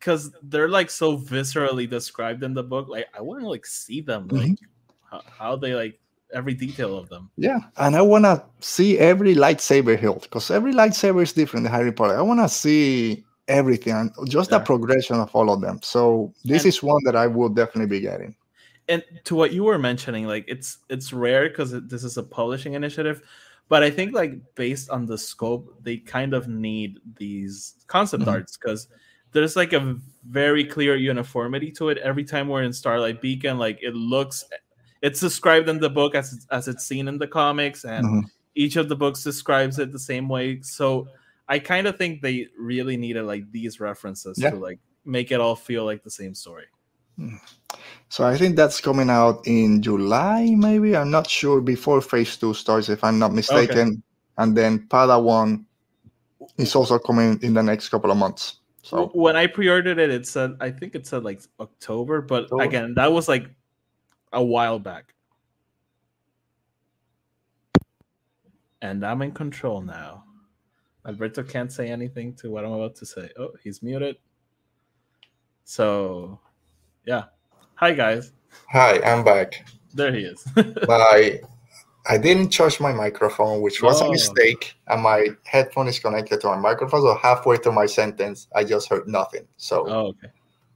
[0.00, 4.00] because they're like so viscerally described in the book, like I want to like see
[4.00, 4.64] them, like mm-hmm.
[5.10, 6.00] how, how they like
[6.32, 7.30] every detail of them.
[7.36, 11.72] Yeah, and I want to see every lightsaber hilt because every lightsaber is different in
[11.72, 12.18] Harry Potter.
[12.18, 14.58] I want to see everything and just yeah.
[14.58, 15.80] the progression of all of them.
[15.82, 18.34] So this and, is one that I will definitely be getting
[18.90, 22.74] and to what you were mentioning, like it's it's rare because this is a publishing
[22.74, 23.22] initiative,
[23.68, 28.30] but I think like based on the scope, they kind of need these concept mm-hmm.
[28.30, 28.88] arts because
[29.32, 29.96] there's like a
[30.28, 31.98] very clear uniformity to it.
[31.98, 34.44] Every time we're in Starlight Beacon, like it looks,
[35.02, 38.20] it's described in the book as as it's seen in the comics, and mm-hmm.
[38.54, 40.60] each of the books describes it the same way.
[40.62, 41.08] So
[41.48, 44.50] I kind of think they really needed like these references yeah.
[44.50, 46.66] to like make it all feel like the same story.
[47.18, 47.38] Mm.
[48.08, 50.96] So I think that's coming out in July, maybe.
[50.96, 53.88] I'm not sure before phase two starts, if I'm not mistaken.
[53.88, 54.02] Okay.
[54.38, 55.64] And then Padawan
[56.56, 58.59] is also coming in the next couple of months.
[58.90, 62.64] So when I pre-ordered it, it said I think it said like October, but October.
[62.64, 63.48] again, that was like
[64.32, 65.14] a while back.
[68.82, 70.24] And I'm in control now.
[71.06, 73.30] Alberto can't say anything to what I'm about to say.
[73.38, 74.16] Oh, he's muted.
[75.64, 76.40] So,
[77.06, 77.24] yeah.
[77.76, 78.32] Hi, guys.
[78.70, 79.66] Hi, I'm back.
[79.94, 80.44] There he is.
[80.88, 81.40] my,
[82.06, 84.08] I didn't charge my microphone, which was oh.
[84.08, 87.02] a mistake, and my headphone is connected to my microphone.
[87.02, 89.46] So halfway through my sentence, I just heard nothing.
[89.56, 90.28] So, oh, okay.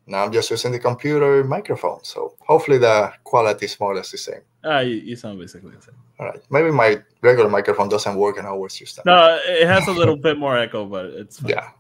[0.07, 4.11] Now I'm just using the computer microphone, so hopefully the quality is more or less
[4.11, 4.41] the same.
[4.62, 5.95] Uh, you, you sound basically the same.
[6.20, 9.07] All right, maybe my regular microphone doesn't work, and I always use that.
[9.07, 11.53] No, it has a little bit more echo, but it's fine.
[11.53, 11.70] Yeah.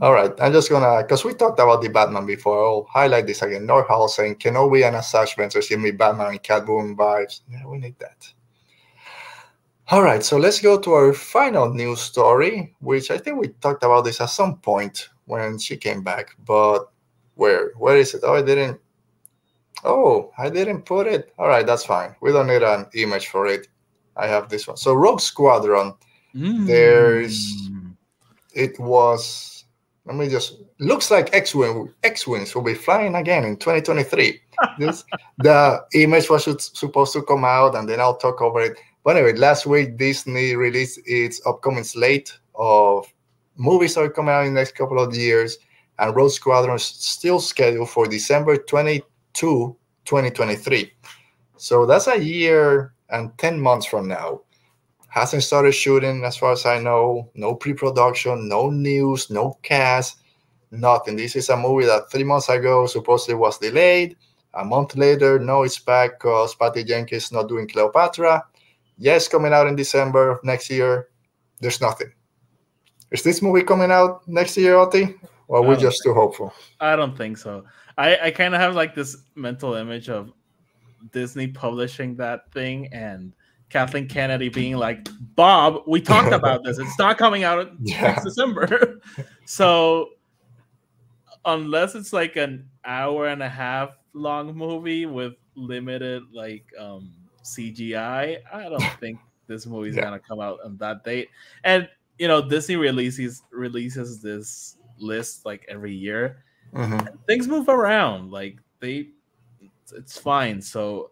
[0.00, 2.64] All right, I'm just gonna because we talked about the Batman before.
[2.64, 3.66] I'll highlight this again.
[3.66, 7.42] Norhal saying "Can Kenobi and Asajj Ventress give me Batman and Catwoman vibes.
[7.50, 8.32] Yeah, we need that.
[9.90, 13.82] All right, so let's go to our final news story, which I think we talked
[13.82, 16.90] about this at some point when she came back, but
[17.36, 18.20] where where is it?
[18.22, 18.78] Oh, I didn't.
[19.84, 21.32] Oh, I didn't put it.
[21.38, 22.14] All right, that's fine.
[22.20, 23.68] We don't need an image for it.
[24.14, 24.76] I have this one.
[24.76, 25.94] So Rogue Squadron.
[26.34, 26.66] Mm.
[26.66, 27.70] There's.
[28.52, 29.64] It was.
[30.04, 30.58] Let me just.
[30.80, 31.94] Looks like X-wing.
[32.02, 34.40] X-wings will be flying again in 2023.
[34.78, 35.04] this
[35.38, 36.44] the image was
[36.78, 38.78] supposed to come out, and then I'll talk over it.
[39.08, 43.06] Anyway, last week Disney released its upcoming slate of
[43.56, 45.58] movies that are coming out in the next couple of years,
[45.98, 49.04] and Rogue Squadron is still scheduled for December 22,
[50.04, 50.92] 2023.
[51.56, 54.42] So that's a year and 10 months from now.
[55.08, 57.30] Hasn't started shooting, as far as I know.
[57.34, 60.18] No pre production, no news, no cast,
[60.70, 61.16] nothing.
[61.16, 64.16] This is a movie that three months ago supposedly was delayed.
[64.54, 68.44] A month later, no, it's back because Patty Jenkins is not doing Cleopatra.
[68.98, 71.08] Yes, coming out in December of next year.
[71.60, 72.12] There's nothing.
[73.10, 75.14] Is this movie coming out next year, Oti?
[75.46, 76.52] Or are we just too hopeful?
[76.80, 77.64] I don't think so.
[77.96, 80.30] I, I kind of have like this mental image of
[81.12, 83.32] Disney publishing that thing and
[83.70, 86.78] Kathleen Kennedy being like, Bob, we talked about this.
[86.78, 88.02] It's not coming out yeah.
[88.02, 89.00] next December.
[89.46, 90.10] so
[91.44, 97.12] unless it's like an hour and a half long movie with limited like um
[97.56, 100.02] CGI, I don't think this movie's yeah.
[100.02, 101.28] gonna come out on that date.
[101.64, 101.88] And
[102.18, 106.44] you know, Disney releases releases this list like every year.
[106.74, 107.16] Mm-hmm.
[107.26, 108.30] Things move around.
[108.30, 109.08] Like they
[109.92, 110.60] it's fine.
[110.60, 111.10] So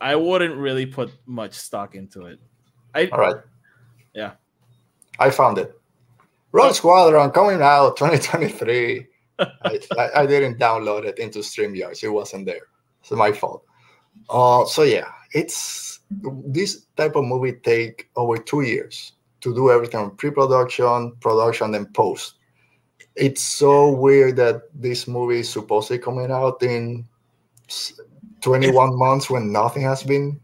[0.00, 2.38] I wouldn't really put much stock into it.
[2.94, 3.36] I all right.
[4.14, 4.32] Yeah.
[5.18, 5.78] I found it.
[6.52, 9.06] Rogue Squadron coming out 2023.
[9.38, 9.80] I,
[10.16, 12.02] I, didn't download it into StreamYard.
[12.02, 12.66] It wasn't there.
[13.00, 13.64] It's my fault.
[14.28, 20.10] Uh, so yeah, it's this type of movie take over two years to do everything
[20.12, 22.34] pre-production, production, and post.
[23.14, 27.06] It's so weird that this movie is supposedly coming out in
[28.40, 30.40] 21 months when nothing has been.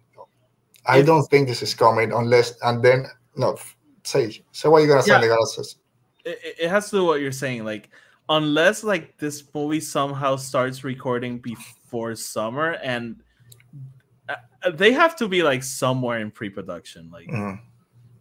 [0.86, 3.06] I don't think this is coming unless and then
[3.36, 3.56] no
[4.02, 5.26] say say what you're gonna say.
[5.26, 6.32] Yeah.
[6.32, 7.64] It, it has to do what you're saying.
[7.64, 7.88] Like
[8.28, 13.22] unless like this movie somehow starts recording before summer and
[14.72, 17.58] they have to be like somewhere in pre-production like mm.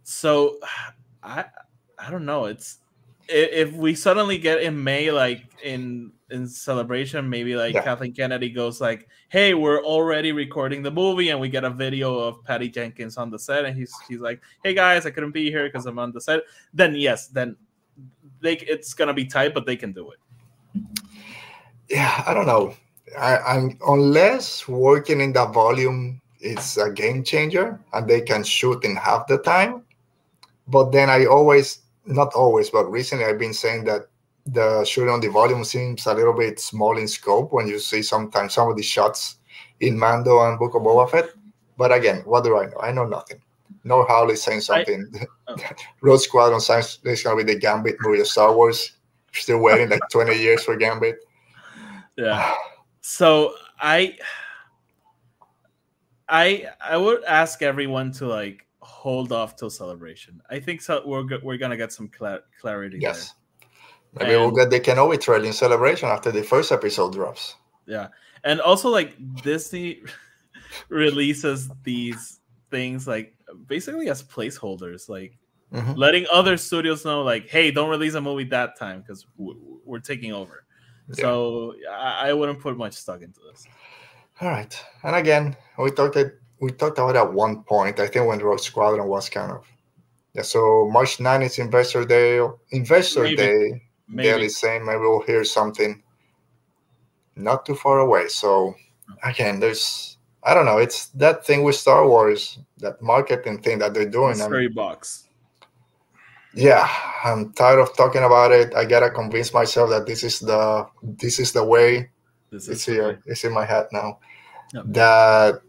[0.02, 0.58] so
[1.22, 1.44] i
[1.98, 2.78] i don't know it's
[3.26, 7.82] if we suddenly get in may like in in celebration maybe like yeah.
[7.82, 12.18] kathleen kennedy goes like hey we're already recording the movie and we get a video
[12.18, 15.50] of patty jenkins on the set and he's he's like hey guys i couldn't be
[15.50, 16.42] here because i'm on the set
[16.74, 17.56] then yes then
[18.40, 20.18] they it's gonna be tight but they can do it
[21.88, 22.74] yeah i don't know
[23.18, 28.84] I, I'm unless working in that volume is a game changer and they can shoot
[28.84, 29.82] in half the time.
[30.68, 34.08] But then I always, not always, but recently I've been saying that
[34.46, 38.02] the shooting on the volume seems a little bit small in scope when you see
[38.02, 39.36] sometimes some of the shots
[39.80, 41.30] in Mando and Book of Boba Fett.
[41.76, 42.78] But again, what do I know?
[42.80, 43.40] I know nothing.
[43.84, 45.10] No Howley saying something.
[45.14, 45.56] I, oh.
[46.02, 48.92] Rogue Squadron signs it's gonna be the Gambit movie of Star Wars.
[49.32, 51.16] Still waiting like 20 years for Gambit.
[52.16, 52.54] Yeah.
[53.06, 54.16] So I
[56.34, 60.42] I I would ask everyone to like hold off till celebration.
[60.50, 61.00] I think so.
[61.06, 62.98] We're we're gonna get some cl- clarity.
[63.00, 64.26] Yes, there.
[64.26, 67.54] maybe and, we'll get the Kenobi trail in celebration after the first episode drops.
[67.86, 68.08] Yeah,
[68.42, 70.02] and also like Disney
[70.88, 73.36] releases these things like
[73.68, 75.38] basically as placeholders, like
[75.72, 75.92] mm-hmm.
[75.92, 80.32] letting other studios know, like, hey, don't release a movie that time because we're taking
[80.32, 80.64] over.
[81.10, 81.22] Yeah.
[81.22, 83.66] So I, I wouldn't put much stock into this.
[84.40, 86.40] All right, and again, we talked it.
[86.60, 88.00] We talked about at one point.
[88.00, 89.64] I think when Rogue Squadron was kind of
[90.34, 90.42] yeah.
[90.42, 92.40] So March 9 is Investor Day.
[92.70, 93.36] Investor maybe.
[93.36, 93.82] Day.
[94.08, 94.28] Maybe.
[94.28, 96.02] Daily saying maybe we'll hear something
[97.36, 98.28] not too far away.
[98.28, 98.74] So
[99.22, 100.78] again, there's I don't know.
[100.78, 104.36] It's that thing with Star Wars, that marketing thing that they're doing.
[104.36, 105.28] Mystery box.
[106.52, 106.88] Yeah,
[107.24, 108.74] I'm tired of talking about it.
[108.74, 112.10] I gotta convince myself that this is the this is the way
[112.54, 113.20] this it's here.
[113.26, 114.18] It's in my head now.
[114.72, 114.84] Yep.
[114.88, 115.60] That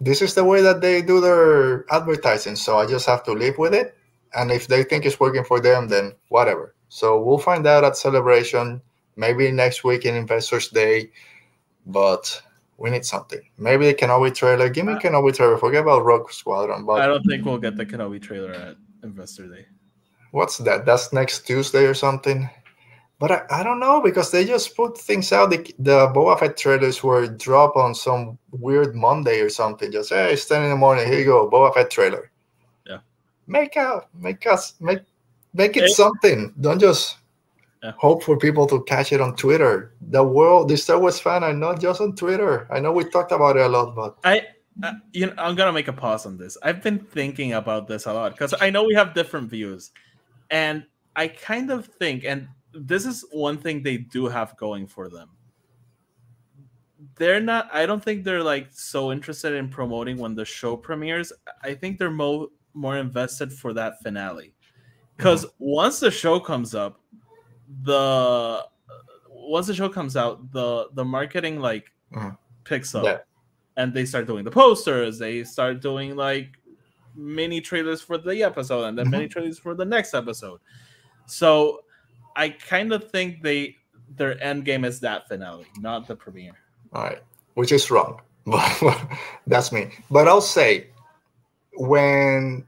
[0.00, 2.56] this is the way that they do their advertising.
[2.56, 3.96] So I just have to live with it.
[4.34, 6.74] And if they think it's working for them, then whatever.
[6.88, 8.82] So we'll find out at celebration.
[9.14, 11.10] Maybe next week in Investors Day,
[11.86, 12.40] but
[12.78, 13.40] we need something.
[13.58, 14.70] Maybe the Kenobi trailer.
[14.70, 15.58] Give me uh, Kenobi trailer.
[15.58, 16.86] Forget about Rogue Squadron.
[16.86, 19.66] But I don't think we'll get the Kenobi trailer at Investor Day.
[20.30, 20.86] What's that?
[20.86, 22.48] That's next Tuesday or something.
[23.22, 25.50] But I, I don't know because they just put things out.
[25.50, 29.92] The, the Boba Fett trailers were drop on some weird Monday or something.
[29.92, 31.06] Just hey, it's ten in the morning.
[31.06, 32.32] Here you go, Boba Fett trailer.
[32.84, 32.98] Yeah.
[33.46, 35.02] Make out, make us, make
[35.54, 36.52] make it, it something.
[36.60, 37.18] Don't just
[37.80, 37.92] yeah.
[37.96, 39.94] hope for people to catch it on Twitter.
[40.00, 42.66] The world, the Star Wars fan are not just on Twitter.
[42.72, 44.48] I know we talked about it a lot, but I,
[44.82, 46.58] uh, you know, I'm gonna make a pause on this.
[46.64, 49.92] I've been thinking about this a lot because I know we have different views,
[50.50, 55.08] and I kind of think, and this is one thing they do have going for
[55.08, 55.30] them.
[57.16, 57.68] They're not.
[57.72, 61.32] I don't think they're like so interested in promoting when the show premieres.
[61.62, 64.54] I think they're more more invested for that finale,
[65.16, 65.64] because mm-hmm.
[65.64, 67.00] once the show comes up,
[67.82, 68.64] the
[69.28, 72.30] once the show comes out, the the marketing like mm-hmm.
[72.64, 73.18] picks up, yeah.
[73.76, 75.18] and they start doing the posters.
[75.18, 76.58] They start doing like
[77.14, 79.12] mini trailers for the episode, and then mm-hmm.
[79.12, 80.60] mini trailers for the next episode.
[81.26, 81.80] So
[82.36, 83.76] I kind of think they
[84.16, 86.56] their end game is that finale, not the premiere.
[86.92, 87.22] All right,
[87.54, 89.00] which is wrong, but
[89.46, 89.90] that's me.
[90.10, 90.88] But I'll say
[91.74, 92.66] when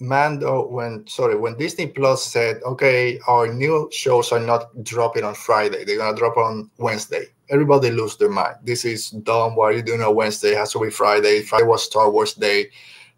[0.00, 5.34] Mando, when sorry, when Disney Plus said, okay, our new shows are not dropping on
[5.34, 7.26] Friday, they're gonna drop on Wednesday.
[7.50, 8.56] Everybody lose their mind.
[8.62, 9.56] This is dumb.
[9.56, 10.52] Why are you doing on Wednesday?
[10.52, 11.42] It has to be Friday.
[11.42, 12.66] Friday was Star Wars Day.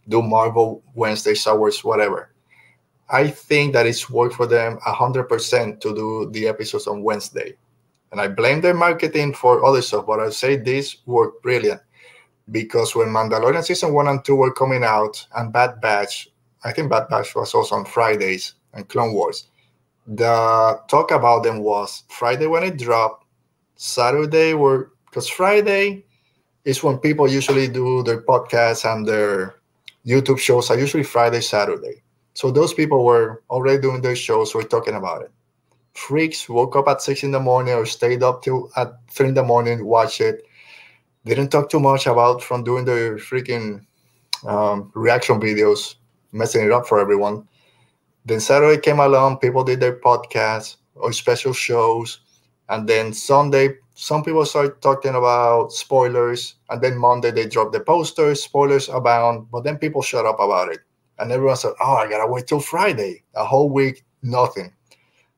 [0.08, 2.29] Do Marvel Wednesday, Star Wars, whatever.
[3.10, 7.56] I think that it's worked for them 100% to do the episodes on Wednesday.
[8.12, 11.80] And I blame their marketing for other stuff, but I say this worked brilliant
[12.50, 16.28] because when Mandalorian season one and two were coming out and Bad Batch,
[16.64, 19.48] I think Bad Batch was also on Fridays and Clone Wars.
[20.06, 23.26] The talk about them was Friday when it dropped,
[23.76, 26.04] Saturday were because Friday
[26.64, 29.56] is when people usually do their podcasts and their
[30.06, 32.02] YouTube shows are usually Friday, Saturday.
[32.34, 35.30] So those people were already doing their shows, were talking about it.
[35.94, 39.34] Freaks woke up at six in the morning or stayed up till at three in
[39.34, 40.46] the morning, watch it.
[41.24, 43.84] Didn't talk too much about from doing the freaking
[44.46, 45.96] um, reaction videos,
[46.32, 47.46] messing it up for everyone.
[48.24, 52.20] Then Saturday came along, people did their podcasts or special shows.
[52.68, 56.54] And then Sunday, some people started talking about spoilers.
[56.70, 59.50] And then Monday, they dropped the posters, spoilers abound.
[59.50, 60.80] But then people shut up about it
[61.20, 64.72] and everyone said, "Oh, I gotta wait till Friday." A whole week, nothing.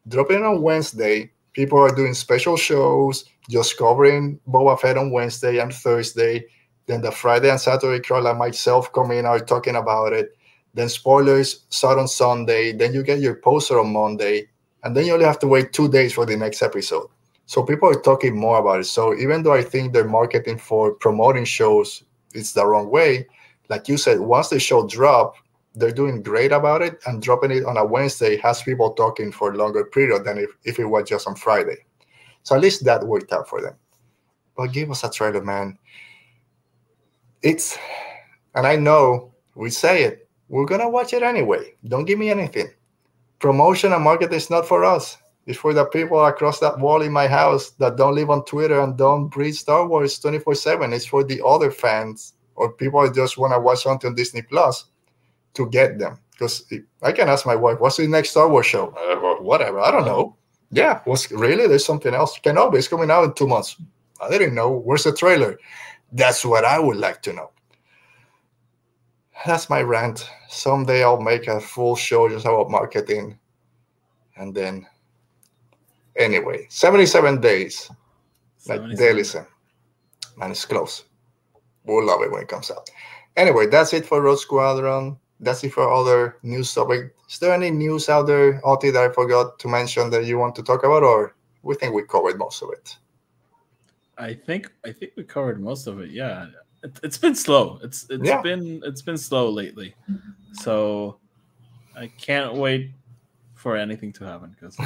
[0.08, 5.72] Dropping on Wednesday, people are doing special shows, just covering Boba Fett on Wednesday and
[5.72, 6.44] Thursday.
[6.86, 10.36] Then the Friday and Saturday crowd, like myself, come in are talking about it.
[10.74, 12.72] Then spoilers start on Sunday.
[12.72, 14.48] Then you get your poster on Monday,
[14.82, 17.08] and then you only have to wait two days for the next episode.
[17.46, 18.84] So people are talking more about it.
[18.84, 22.02] So even though I think their marketing for promoting shows
[22.34, 23.26] is the wrong way,
[23.68, 25.36] like you said, once the show drop,
[25.74, 29.52] they're doing great about it and dropping it on a Wednesday has people talking for
[29.52, 31.78] a longer period than if, if it was just on Friday.
[32.42, 33.76] So at least that worked out for them.
[34.56, 35.78] But give us a trailer, man.
[37.42, 37.78] It's
[38.54, 41.74] and I know we say it, we're gonna watch it anyway.
[41.86, 42.68] Don't give me anything.
[43.38, 45.16] Promotion and marketing is not for us.
[45.46, 48.80] It's for the people across that wall in my house that don't live on Twitter
[48.80, 50.94] and don't read Star Wars 24-7.
[50.94, 54.91] It's for the other fans or people just want to watch something on Disney Plus
[55.54, 56.64] to get them because
[57.02, 60.06] I can ask my wife, "What's the next Star Wars show?" Uh, whatever, I don't
[60.06, 60.36] know.
[60.70, 62.38] Yeah, was really there's something else.
[62.38, 63.76] Kenobi is coming out in two months.
[64.20, 64.70] I didn't know.
[64.70, 65.58] Where's the trailer?
[66.12, 67.50] That's what I would like to know.
[69.46, 70.28] That's my rant.
[70.48, 73.38] Someday I'll make a full show just about marketing,
[74.36, 74.86] and then
[76.16, 77.90] anyway, 77 days,
[78.58, 78.88] 77.
[78.88, 79.24] like daily,
[80.36, 81.04] man, it's close.
[81.84, 82.88] We'll love it when it comes out.
[83.36, 87.14] Anyway, that's it for Rogue Squadron that's it for other news topic.
[87.28, 90.54] Is there any news out there, Oti, that I forgot to mention that you want
[90.54, 92.96] to talk about, or we think we covered most of it?
[94.16, 96.10] I think I think we covered most of it.
[96.10, 96.46] Yeah,
[96.84, 97.80] it, has been slow.
[97.82, 98.40] It's it's yeah.
[98.40, 99.94] been it's been slow lately,
[100.52, 101.18] so
[101.96, 102.92] I can't wait
[103.54, 104.76] for anything to happen because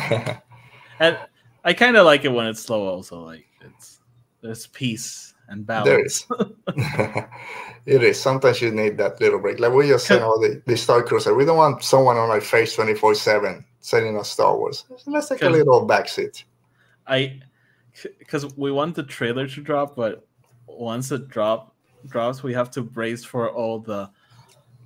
[1.00, 1.18] and
[1.64, 2.86] I kind of like it when it's slow.
[2.86, 4.00] Also, like it's
[4.40, 5.86] there's peace and balance.
[5.86, 6.26] There is.
[7.86, 8.20] it is.
[8.20, 9.60] Sometimes you need that little break.
[9.60, 11.34] Like we just said, oh, the, the Star Cruiser.
[11.34, 14.84] We don't want someone on our face 24 7 selling us Star Wars.
[15.06, 16.44] Let's take a little backseat.
[17.06, 17.40] I,
[18.18, 20.26] because we want the trailer to drop, but
[20.66, 21.74] once it drop
[22.08, 24.10] drops, we have to brace for all the.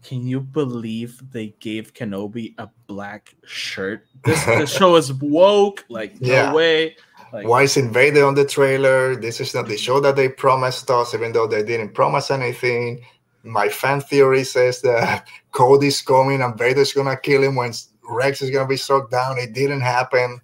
[0.03, 4.07] Can you believe they gave Kenobi a black shirt?
[4.25, 5.85] This, show is woke.
[5.91, 6.53] Like, no yeah.
[6.55, 6.97] way
[7.33, 9.17] Like, Why is Invader on the trailer?
[9.17, 13.03] This is not the show that they promised us, even though they didn't promise anything.
[13.43, 17.73] My fan theory says that Cody's coming and Vader's gonna kill him when
[18.09, 19.39] Rex is gonna be struck down.
[19.39, 20.41] It didn't happen.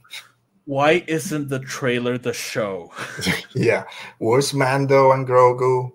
[0.64, 2.92] Why isn't the trailer the show?
[3.54, 3.84] yeah.
[4.18, 5.92] Where's Mando and Grogu?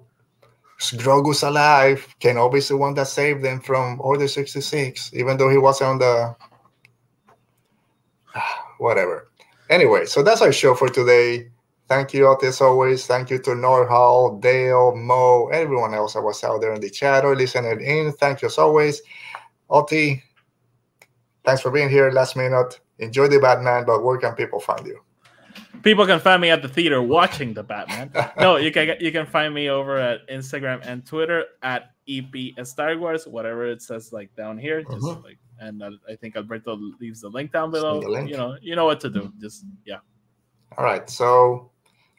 [0.80, 2.08] Grogu's alive.
[2.20, 6.36] Kenobi's the one that saved them from Order 66, even though he wasn't on the
[8.80, 9.31] whatever.
[9.72, 11.50] Anyway, so that's our show for today.
[11.88, 13.06] Thank you, Oti, as always.
[13.06, 17.24] Thank you to Norhal, Dale, Mo, everyone else that was out there in the chat
[17.24, 18.12] or listening in.
[18.12, 19.02] Thank you as always.
[19.70, 20.22] Oti,
[21.46, 22.82] thanks for being here last minute.
[23.00, 25.00] Enjoy the Batman, but where can people find you?
[25.84, 28.12] People can find me at the theater watching the Batman.
[28.40, 32.98] no, you can you can find me over at Instagram and Twitter at EP Star
[32.98, 34.84] Wars, whatever it says like down here.
[34.84, 35.22] Just uh-huh.
[35.24, 38.00] like and I think Alberto leaves the link down below.
[38.00, 38.30] Link.
[38.30, 39.32] You know, you know what to do.
[39.40, 40.00] Just yeah.
[40.78, 41.10] All right.
[41.10, 41.72] So,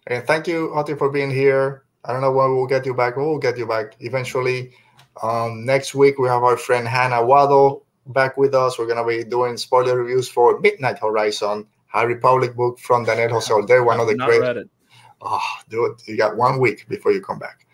[0.06, 1.84] and thank you, Oti, for being here.
[2.04, 3.16] I don't know when we'll get you back.
[3.16, 4.72] We'll get you back eventually.
[5.22, 8.78] Um, next week we have our friend Hannah Waddle back with us.
[8.78, 13.52] We're gonna be doing spoiler reviews for Midnight Horizon, High Republic book from Daniel Jose
[13.52, 14.40] Older one of the great.
[14.40, 14.70] Read it.
[15.20, 17.66] Oh, dude, you got one week before you come back.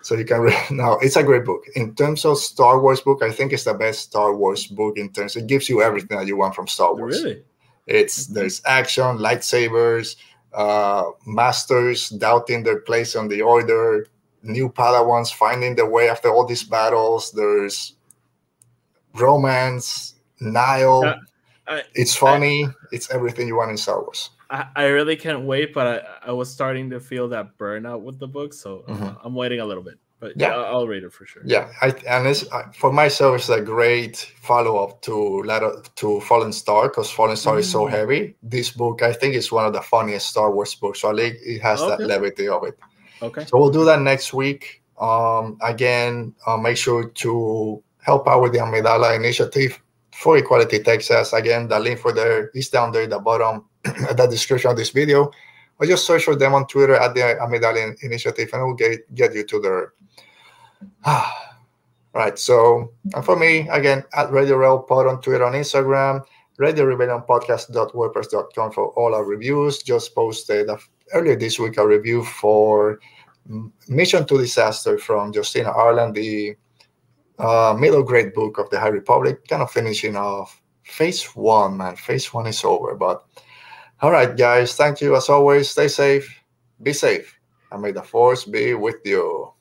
[0.00, 0.98] So you can read now.
[0.98, 1.64] It's a great book.
[1.74, 5.12] In terms of Star Wars book, I think it's the best Star Wars book in
[5.12, 5.36] terms.
[5.36, 7.22] It gives you everything that you want from Star Wars.
[7.22, 7.42] Really?
[7.86, 10.16] It's there's action, lightsabers,
[10.54, 14.06] uh, masters doubting their place on the order,
[14.42, 17.32] new Padawans finding their way after all these battles.
[17.32, 17.94] There's
[19.14, 21.14] romance, Nihil.
[21.68, 22.64] Uh, I, it's funny.
[22.64, 24.30] I, it's everything you want in Star Wars.
[24.50, 28.18] I, I really can't wait, but I, I was starting to feel that burnout with
[28.18, 29.08] the book, so mm-hmm.
[29.22, 29.98] I'm waiting a little bit.
[30.20, 31.42] But yeah, I'll, I'll read it for sure.
[31.44, 32.44] Yeah, I, and it's
[32.74, 37.54] for myself, it's a great follow up to letter to Fallen Star because Fallen Star
[37.54, 37.60] mm-hmm.
[37.60, 37.90] is so mm.
[37.90, 38.34] heavy.
[38.42, 41.00] This book, I think, is one of the funniest Star Wars books.
[41.00, 41.96] So I think it has okay.
[41.96, 42.76] that levity of it.
[43.22, 43.44] Okay.
[43.44, 44.82] So we'll do that next week.
[45.00, 49.80] Um, again, uh, make sure to help out with the Amidala initiative
[50.18, 51.32] for Equality Texas.
[51.32, 54.76] Again, the link for there is down there at the bottom at the description of
[54.76, 55.30] this video,
[55.78, 59.14] or just search for them on Twitter at the Amidala Initiative, and it will get,
[59.14, 59.92] get you to their.
[62.14, 62.36] right.
[62.36, 66.24] So, and for me, again, at Radio Rel Pod on Twitter on Instagram,
[66.56, 69.84] Radio Rebellion Podcast.wordpress.com for all our reviews.
[69.84, 70.68] Just posted
[71.14, 72.98] earlier this week a review for
[73.86, 76.56] Mission to Disaster from Justina Ireland, the
[77.38, 81.96] uh, middle grade book of the High Republic, kind of finishing off phase one, man.
[81.96, 83.24] Phase one is over, but
[84.00, 84.74] all right, guys.
[84.74, 85.68] Thank you as always.
[85.68, 86.42] Stay safe,
[86.82, 87.38] be safe,
[87.70, 89.52] and may the force be with you.